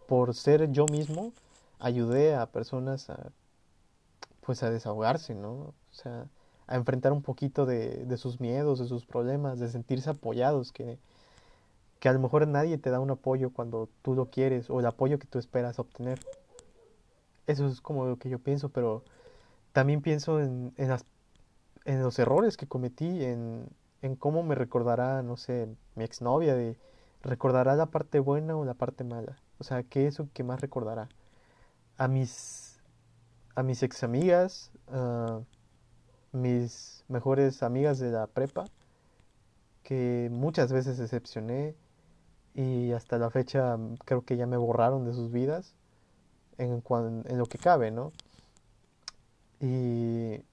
por 0.09 0.35
ser 0.35 0.73
yo 0.73 0.85
mismo, 0.87 1.31
ayudé 1.79 2.35
a 2.35 2.47
personas 2.47 3.09
a, 3.09 3.31
pues 4.45 4.61
a 4.61 4.69
desahogarse, 4.69 5.35
¿no? 5.35 5.51
O 5.51 5.73
sea, 5.91 6.27
a 6.67 6.75
enfrentar 6.75 7.13
un 7.13 7.21
poquito 7.21 7.65
de, 7.65 8.03
de, 8.03 8.17
sus 8.17 8.41
miedos, 8.41 8.77
de 8.79 8.85
sus 8.85 9.05
problemas, 9.05 9.57
de 9.57 9.69
sentirse 9.69 10.09
apoyados, 10.09 10.73
que, 10.73 10.99
que 12.01 12.09
a 12.09 12.13
lo 12.13 12.19
mejor 12.19 12.45
nadie 12.45 12.77
te 12.77 12.89
da 12.89 12.99
un 12.99 13.11
apoyo 13.11 13.51
cuando 13.51 13.87
tú 14.01 14.15
lo 14.15 14.25
quieres 14.25 14.69
o 14.69 14.81
el 14.81 14.85
apoyo 14.85 15.17
que 15.17 15.27
tú 15.27 15.39
esperas 15.39 15.79
obtener. 15.79 16.19
Eso 17.47 17.67
es 17.67 17.79
como 17.79 18.05
lo 18.05 18.17
que 18.17 18.27
yo 18.27 18.37
pienso, 18.37 18.67
pero 18.67 19.01
también 19.71 20.01
pienso 20.01 20.41
en, 20.41 20.73
en, 20.75 22.03
los 22.03 22.19
errores 22.19 22.57
que 22.57 22.67
cometí, 22.67 23.23
en, 23.23 23.69
en 24.03 24.15
cómo 24.17 24.43
me 24.43 24.53
recordará, 24.53 25.23
no 25.23 25.37
sé, 25.37 25.67
mi 25.95 26.03
exnovia, 26.03 26.55
de 26.55 26.77
recordará 27.23 27.75
la 27.75 27.87
parte 27.87 28.19
buena 28.19 28.55
o 28.57 28.65
la 28.65 28.73
parte 28.73 29.05
mala. 29.05 29.39
O 29.59 29.63
sea, 29.63 29.83
¿qué 29.83 30.07
es 30.07 30.19
lo 30.19 30.27
que 30.33 30.43
más 30.43 30.59
recordará? 30.59 31.07
A 31.97 32.09
mis, 32.09 32.81
a 33.55 33.63
mis 33.63 33.81
ex 33.81 34.03
amigas, 34.03 34.71
uh, 34.89 35.41
mis 36.33 37.05
mejores 37.07 37.63
amigas 37.63 37.97
de 37.99 38.11
la 38.11 38.27
prepa, 38.27 38.65
que 39.83 40.29
muchas 40.31 40.73
veces 40.73 40.97
decepcioné 40.97 41.75
y 42.53 42.91
hasta 42.91 43.17
la 43.17 43.29
fecha 43.29 43.77
creo 44.05 44.23
que 44.23 44.35
ya 44.35 44.47
me 44.47 44.57
borraron 44.57 45.05
de 45.05 45.13
sus 45.13 45.31
vidas 45.31 45.75
en, 46.57 46.83
en 47.25 47.37
lo 47.37 47.45
que 47.45 47.57
cabe, 47.57 47.89
¿no? 47.91 48.11
Y, 49.61 50.43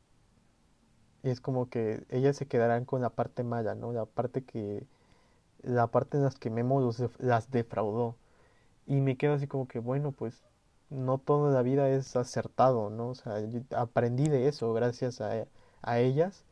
es 1.23 1.41
como 1.41 1.69
que 1.71 2.05
ellas 2.11 2.37
se 2.37 2.47
quedarán 2.47 2.85
con 2.85 3.03
la 3.03 3.11
parte 3.11 3.43
mala, 3.45 3.75
¿no? 3.75 3.93
La 3.93 4.07
parte 4.07 4.45
que 4.45 4.87
la 5.63 5.89
parte 5.89 6.17
en 6.19 6.25
las 6.25 6.37
que 6.37 6.51
Memo 6.51 6.93
las 7.19 7.51
defraudó. 7.51 8.17
Y 8.87 9.01
me 9.01 9.17
quedo 9.17 9.35
así 9.35 9.47
como 9.47 9.69
que, 9.69 9.79
bueno, 9.81 10.13
pues 10.13 10.45
no 10.91 11.19
toda 11.19 11.53
la 11.53 11.63
vida 11.63 11.89
es 11.91 12.17
acertado, 12.17 12.91
¿no? 12.91 13.11
O 13.11 13.15
sea, 13.15 13.35
aprendí 13.77 14.29
de 14.29 14.49
eso 14.49 14.73
gracias 14.75 15.21
a, 15.21 15.47
a 15.83 15.99
ellas 16.01 16.45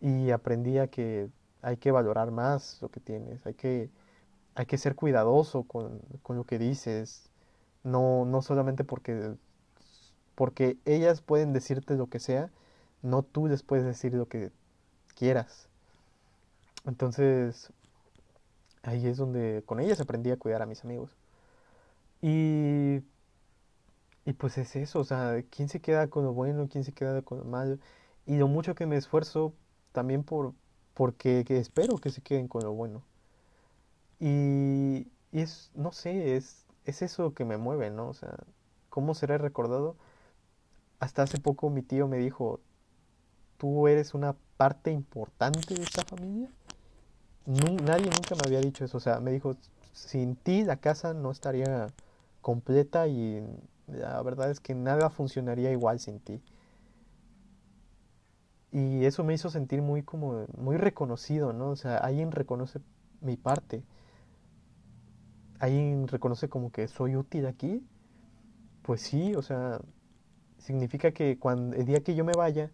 y 0.00 0.30
aprendí 0.30 0.78
a 0.78 0.88
que 0.88 1.30
hay 1.62 1.76
que 1.78 1.90
valorar 1.92 2.30
más 2.30 2.80
lo 2.82 2.90
que 2.90 3.00
tienes, 3.00 3.46
hay 3.46 3.54
que, 3.54 3.90
hay 4.54 4.66
que 4.66 4.78
ser 4.78 4.94
cuidadoso 4.96 5.64
con, 5.64 6.00
con 6.22 6.36
lo 6.36 6.44
que 6.44 6.58
dices, 6.58 7.30
no, 7.84 8.24
no 8.26 8.42
solamente 8.42 8.84
porque, 8.84 9.36
porque 10.34 10.78
ellas 10.84 11.20
pueden 11.22 11.52
decirte 11.52 11.94
lo 11.94 12.08
que 12.08 12.20
sea, 12.20 12.50
no 13.02 13.22
tú 13.22 13.46
les 13.46 13.62
puedes 13.62 13.84
decir 13.84 14.14
lo 14.14 14.28
que 14.28 14.50
quieras. 15.16 15.68
Entonces, 16.86 17.72
ahí 18.82 19.06
es 19.06 19.16
donde 19.16 19.62
con 19.66 19.80
ellas 19.80 20.00
aprendí 20.00 20.30
a 20.30 20.36
cuidar 20.36 20.62
a 20.62 20.66
mis 20.66 20.84
amigos. 20.84 21.16
Y, 22.22 23.02
y 24.24 24.32
pues 24.34 24.58
es 24.58 24.76
eso, 24.76 25.00
o 25.00 25.04
sea, 25.04 25.42
quién 25.50 25.68
se 25.68 25.80
queda 25.80 26.08
con 26.08 26.24
lo 26.24 26.32
bueno, 26.32 26.68
quién 26.70 26.84
se 26.84 26.92
queda 26.92 27.22
con 27.22 27.38
lo 27.38 27.44
malo. 27.44 27.78
Y 28.26 28.36
lo 28.36 28.48
mucho 28.48 28.74
que 28.74 28.86
me 28.86 28.96
esfuerzo 28.96 29.54
también 29.92 30.24
por, 30.24 30.54
porque 30.94 31.44
que 31.46 31.58
espero 31.58 31.98
que 31.98 32.10
se 32.10 32.22
queden 32.22 32.48
con 32.48 32.62
lo 32.64 32.72
bueno. 32.72 33.02
Y, 34.20 35.06
y 35.32 35.40
es, 35.40 35.70
no 35.74 35.92
sé, 35.92 36.36
es, 36.36 36.66
es 36.84 37.02
eso 37.02 37.34
que 37.34 37.44
me 37.44 37.56
mueve, 37.56 37.90
¿no? 37.90 38.08
O 38.08 38.14
sea, 38.14 38.34
¿cómo 38.90 39.14
seré 39.14 39.38
recordado? 39.38 39.96
Hasta 41.00 41.22
hace 41.22 41.38
poco 41.38 41.70
mi 41.70 41.82
tío 41.82 42.08
me 42.08 42.18
dijo, 42.18 42.60
tú 43.58 43.88
eres 43.88 44.14
una 44.14 44.34
parte 44.56 44.90
importante 44.90 45.74
de 45.74 45.82
esta 45.82 46.02
familia. 46.04 46.48
nadie 47.46 48.06
nunca 48.06 48.34
me 48.34 48.46
había 48.46 48.60
dicho 48.60 48.84
eso, 48.84 48.96
o 48.96 49.00
sea, 49.00 49.20
me 49.20 49.32
dijo, 49.32 49.56
sin 49.92 50.36
ti 50.36 50.64
la 50.64 50.76
casa 50.76 51.12
no 51.12 51.30
estaría 51.30 51.88
completa 52.40 53.08
y 53.08 53.42
la 53.88 54.22
verdad 54.22 54.50
es 54.50 54.60
que 54.60 54.74
nada 54.74 55.10
funcionaría 55.10 55.72
igual 55.72 55.98
sin 56.00 56.20
ti. 56.20 56.40
Y 58.70 59.04
eso 59.06 59.24
me 59.24 59.34
hizo 59.34 59.50
sentir 59.50 59.82
muy 59.82 60.02
como 60.02 60.46
muy 60.56 60.76
reconocido, 60.76 61.52
¿no? 61.52 61.70
O 61.70 61.76
sea, 61.76 61.96
alguien 61.98 62.32
reconoce 62.32 62.80
mi 63.20 63.36
parte. 63.36 63.82
Alguien 65.58 66.06
reconoce 66.06 66.48
como 66.48 66.70
que 66.70 66.86
soy 66.86 67.16
útil 67.16 67.46
aquí. 67.46 67.82
Pues 68.82 69.00
sí, 69.00 69.34
o 69.34 69.42
sea, 69.42 69.80
significa 70.58 71.12
que 71.12 71.38
cuando 71.38 71.76
el 71.76 71.86
día 71.86 72.02
que 72.02 72.14
yo 72.14 72.24
me 72.24 72.32
vaya, 72.34 72.70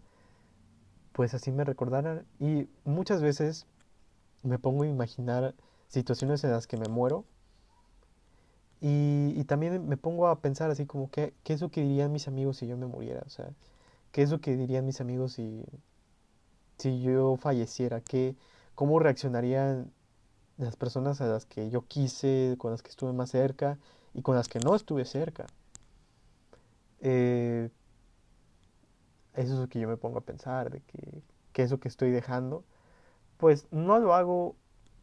pues 1.15 1.33
así 1.33 1.51
me 1.51 1.63
recordaran. 1.63 2.25
Y 2.39 2.67
muchas 2.83 3.21
veces 3.21 3.65
me 4.43 4.59
pongo 4.59 4.83
a 4.83 4.87
imaginar 4.87 5.55
situaciones 5.87 6.43
en 6.43 6.51
las 6.51 6.67
que 6.67 6.77
me 6.77 6.89
muero. 6.89 7.23
Y, 8.81 9.43
también 9.45 9.87
me 9.87 9.97
pongo 9.97 10.27
a 10.27 10.41
pensar 10.41 10.69
así 10.69 10.85
como, 10.85 11.09
¿qué, 11.09 11.33
¿qué 11.43 11.53
es 11.53 11.61
lo 11.61 11.71
que 11.71 11.81
dirían 11.81 12.11
mis 12.11 12.27
amigos 12.27 12.57
si 12.57 12.67
yo 12.67 12.77
me 12.77 12.85
muriera? 12.85 13.23
O 13.25 13.29
sea, 13.29 13.49
¿qué 14.11 14.21
es 14.23 14.29
lo 14.29 14.41
que 14.41 14.57
dirían 14.57 14.85
mis 14.85 15.01
amigos 15.01 15.33
si, 15.33 15.63
si 16.77 17.01
yo 17.01 17.37
falleciera? 17.37 18.01
¿Qué, 18.01 18.35
¿Cómo 18.75 18.99
reaccionarían 18.99 19.91
las 20.57 20.75
personas 20.75 21.21
a 21.21 21.27
las 21.27 21.45
que 21.45 21.69
yo 21.69 21.87
quise, 21.87 22.55
con 22.57 22.71
las 22.71 22.83
que 22.83 22.89
estuve 22.89 23.13
más 23.13 23.31
cerca 23.31 23.79
y 24.13 24.21
con 24.21 24.35
las 24.35 24.49
que 24.49 24.59
no 24.59 24.75
estuve 24.75 25.05
cerca? 25.05 25.45
Eh, 26.99 27.69
eso 29.35 29.53
es 29.53 29.59
lo 29.59 29.67
que 29.69 29.79
yo 29.79 29.87
me 29.87 29.97
pongo 29.97 30.19
a 30.19 30.21
pensar, 30.21 30.69
de 30.71 30.81
que, 30.81 31.21
que 31.53 31.63
eso 31.63 31.79
que 31.79 31.87
estoy 31.87 32.11
dejando, 32.11 32.63
pues 33.37 33.67
no 33.71 33.99
lo 33.99 34.13
hago 34.15 34.55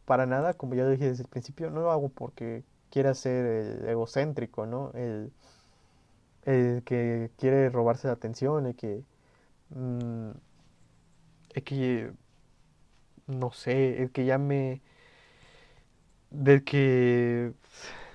para 0.05 0.25
nada, 0.25 0.53
como 0.55 0.75
ya 0.75 0.87
dije 0.87 1.07
desde 1.09 1.23
el 1.23 1.29
principio, 1.29 1.69
no 1.71 1.81
lo 1.81 1.91
hago 1.91 2.09
porque 2.09 2.63
quiera 2.89 3.13
ser 3.13 3.45
el 3.45 3.87
egocéntrico, 3.89 4.65
¿no? 4.65 4.91
El, 4.93 5.31
el 6.43 6.83
que 6.83 7.31
quiere 7.37 7.69
robarse 7.69 8.07
la 8.07 8.13
atención, 8.13 8.67
el 8.67 8.75
que... 8.75 9.03
Mm, 9.69 10.31
el 11.55 11.63
que... 11.63 12.11
No 13.27 13.51
sé, 13.51 14.01
el 14.03 14.11
que 14.11 14.25
ya 14.25 14.37
me... 14.37 14.81
Del 16.31 16.63
que 16.63 17.53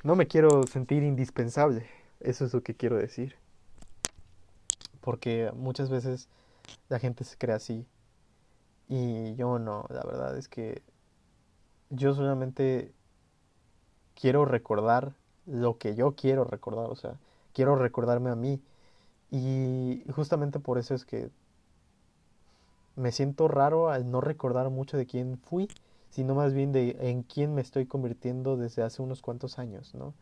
no 0.05 0.17
me 0.17 0.27
quiero 0.27 0.65
sentir 0.65 1.03
indispensable. 1.03 1.87
Eso 2.21 2.45
es 2.45 2.55
lo 2.55 2.63
que 2.63 2.75
quiero 2.75 2.97
decir 2.97 3.37
porque 5.09 5.51
muchas 5.57 5.89
veces 5.89 6.29
la 6.91 6.99
gente 6.99 7.25
se 7.25 7.39
cree 7.39 7.55
así 7.57 7.87
y 8.91 9.35
yo 9.37 9.59
no, 9.59 9.87
la 9.89 10.03
verdad 10.03 10.37
es 10.37 10.49
que 10.49 10.83
yo 11.89 12.13
solamente 12.13 12.93
quiero 14.15 14.45
recordar 14.45 15.15
lo 15.47 15.79
que 15.79 15.95
yo 15.95 16.15
quiero 16.15 16.45
recordar, 16.45 16.91
o 16.91 16.95
sea, 16.95 17.15
quiero 17.55 17.75
recordarme 17.75 18.29
a 18.29 18.35
mí 18.35 18.61
y 19.31 20.03
justamente 20.15 20.61
por 20.61 20.77
eso 20.77 20.95
es 20.95 21.07
que 21.07 21.31
me 22.95 23.11
siento 23.11 23.49
raro 23.49 23.89
al 23.89 24.11
no 24.11 24.21
recordar 24.21 24.69
mucho 24.69 24.99
de 24.99 25.07
quién 25.07 25.39
fui, 25.39 25.69
sino 26.11 26.35
más 26.35 26.53
bien 26.53 26.71
de 26.71 26.99
en 27.01 27.23
quién 27.23 27.55
me 27.55 27.63
estoy 27.63 27.87
convirtiendo 27.87 28.59
desde 28.59 28.83
hace 28.83 29.01
unos 29.01 29.23
cuantos 29.23 29.59
años, 29.59 29.95
¿no? 29.95 30.13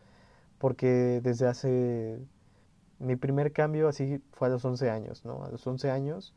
Porque 0.60 1.20
desde 1.24 1.48
hace 1.48 2.20
mi 2.98 3.16
primer 3.16 3.52
cambio 3.52 3.88
así 3.88 4.22
fue 4.32 4.48
a 4.48 4.50
los 4.50 4.64
11 4.64 4.90
años, 4.90 5.24
¿no? 5.24 5.44
A 5.44 5.50
los 5.50 5.66
11 5.66 5.90
años 5.90 6.34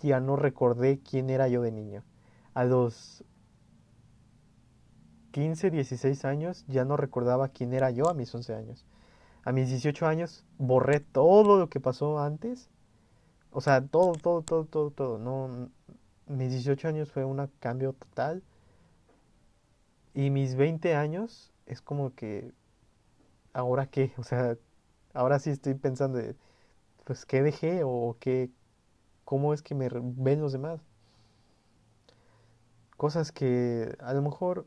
ya 0.00 0.20
no 0.20 0.36
recordé 0.36 1.00
quién 1.00 1.30
era 1.30 1.48
yo 1.48 1.62
de 1.62 1.72
niño. 1.72 2.02
A 2.52 2.64
los 2.64 3.24
15, 5.32 5.70
16 5.70 6.24
años 6.24 6.64
ya 6.68 6.84
no 6.84 6.96
recordaba 6.96 7.48
quién 7.48 7.72
era 7.72 7.90
yo 7.90 8.08
a 8.08 8.14
mis 8.14 8.34
11 8.34 8.54
años. 8.54 8.84
A 9.44 9.52
mis 9.52 9.68
18 9.68 10.06
años 10.06 10.44
borré 10.58 11.00
todo 11.00 11.58
lo 11.58 11.68
que 11.68 11.80
pasó 11.80 12.18
antes. 12.18 12.70
O 13.50 13.60
sea, 13.60 13.86
todo, 13.86 14.12
todo, 14.12 14.42
todo, 14.42 14.64
todo, 14.64 14.90
todo. 14.90 15.18
No, 15.18 15.70
mis 16.26 16.50
18 16.50 16.88
años 16.88 17.10
fue 17.10 17.24
un 17.24 17.46
cambio 17.58 17.94
total. 17.94 18.42
Y 20.14 20.30
mis 20.30 20.54
20 20.54 20.94
años 20.94 21.52
es 21.66 21.80
como 21.80 22.14
que 22.14 22.52
¿ahora 23.54 23.86
qué? 23.86 24.12
O 24.18 24.24
sea, 24.24 24.58
ahora 25.14 25.38
sí 25.38 25.50
estoy 25.50 25.74
pensando, 25.74 26.20
pues, 27.04 27.24
¿qué 27.26 27.42
dejé 27.42 27.82
o 27.84 28.16
qué, 28.20 28.50
cómo 29.24 29.54
es 29.54 29.62
que 29.62 29.74
me 29.74 29.88
ven 29.90 30.42
los 30.42 30.52
demás? 30.52 30.80
Cosas 32.96 33.32
que 33.32 33.96
a 34.00 34.14
lo 34.14 34.22
mejor 34.22 34.66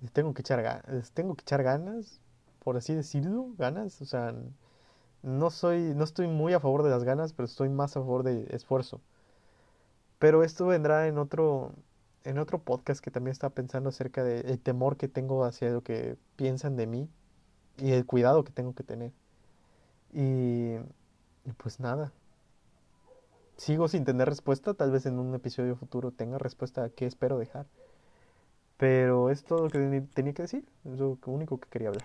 les 0.00 0.12
tengo 0.12 0.34
que 0.34 0.42
echar, 0.42 0.84
les 0.88 1.12
tengo 1.12 1.34
que 1.36 1.42
echar 1.42 1.62
ganas, 1.62 2.20
por 2.60 2.76
así 2.76 2.94
decirlo, 2.94 3.48
ganas, 3.58 4.00
o 4.02 4.06
sea, 4.06 4.34
no 5.22 5.50
soy, 5.50 5.94
no 5.94 6.04
estoy 6.04 6.28
muy 6.28 6.52
a 6.54 6.60
favor 6.60 6.82
de 6.82 6.90
las 6.90 7.04
ganas, 7.04 7.32
pero 7.32 7.46
estoy 7.46 7.68
más 7.68 7.96
a 7.96 8.00
favor 8.00 8.22
del 8.24 8.46
esfuerzo. 8.50 9.00
Pero 10.18 10.44
esto 10.44 10.66
vendrá 10.66 11.08
en 11.08 11.18
otro, 11.18 11.74
en 12.24 12.38
otro 12.38 12.58
podcast 12.60 13.02
que 13.02 13.10
también 13.10 13.32
estaba 13.32 13.54
pensando 13.54 13.88
acerca 13.90 14.22
del 14.24 14.60
temor 14.60 14.96
que 14.96 15.08
tengo 15.08 15.44
hacia 15.44 15.70
lo 15.70 15.82
que 15.82 16.16
piensan 16.36 16.76
de 16.76 16.86
mí 16.86 17.08
y 17.78 17.92
el 17.92 18.06
cuidado 18.06 18.44
que 18.44 18.52
tengo 18.52 18.74
que 18.74 18.82
tener. 18.82 19.12
Y, 20.12 20.76
pues 21.56 21.80
nada. 21.80 22.12
Sigo 23.56 23.88
sin 23.88 24.04
tener 24.04 24.28
respuesta, 24.28 24.74
tal 24.74 24.90
vez 24.90 25.06
en 25.06 25.18
un 25.18 25.34
episodio 25.34 25.76
futuro 25.76 26.10
tenga 26.10 26.38
respuesta 26.38 26.84
a 26.84 26.88
qué 26.90 27.06
espero 27.06 27.38
dejar. 27.38 27.66
Pero 28.76 29.30
es 29.30 29.44
todo 29.44 29.64
lo 29.64 29.70
que 29.70 30.04
tenía 30.14 30.32
que 30.32 30.42
decir, 30.42 30.64
es 30.84 30.98
lo 30.98 31.18
único 31.26 31.58
que 31.58 31.68
quería 31.68 31.88
hablar. 31.88 32.04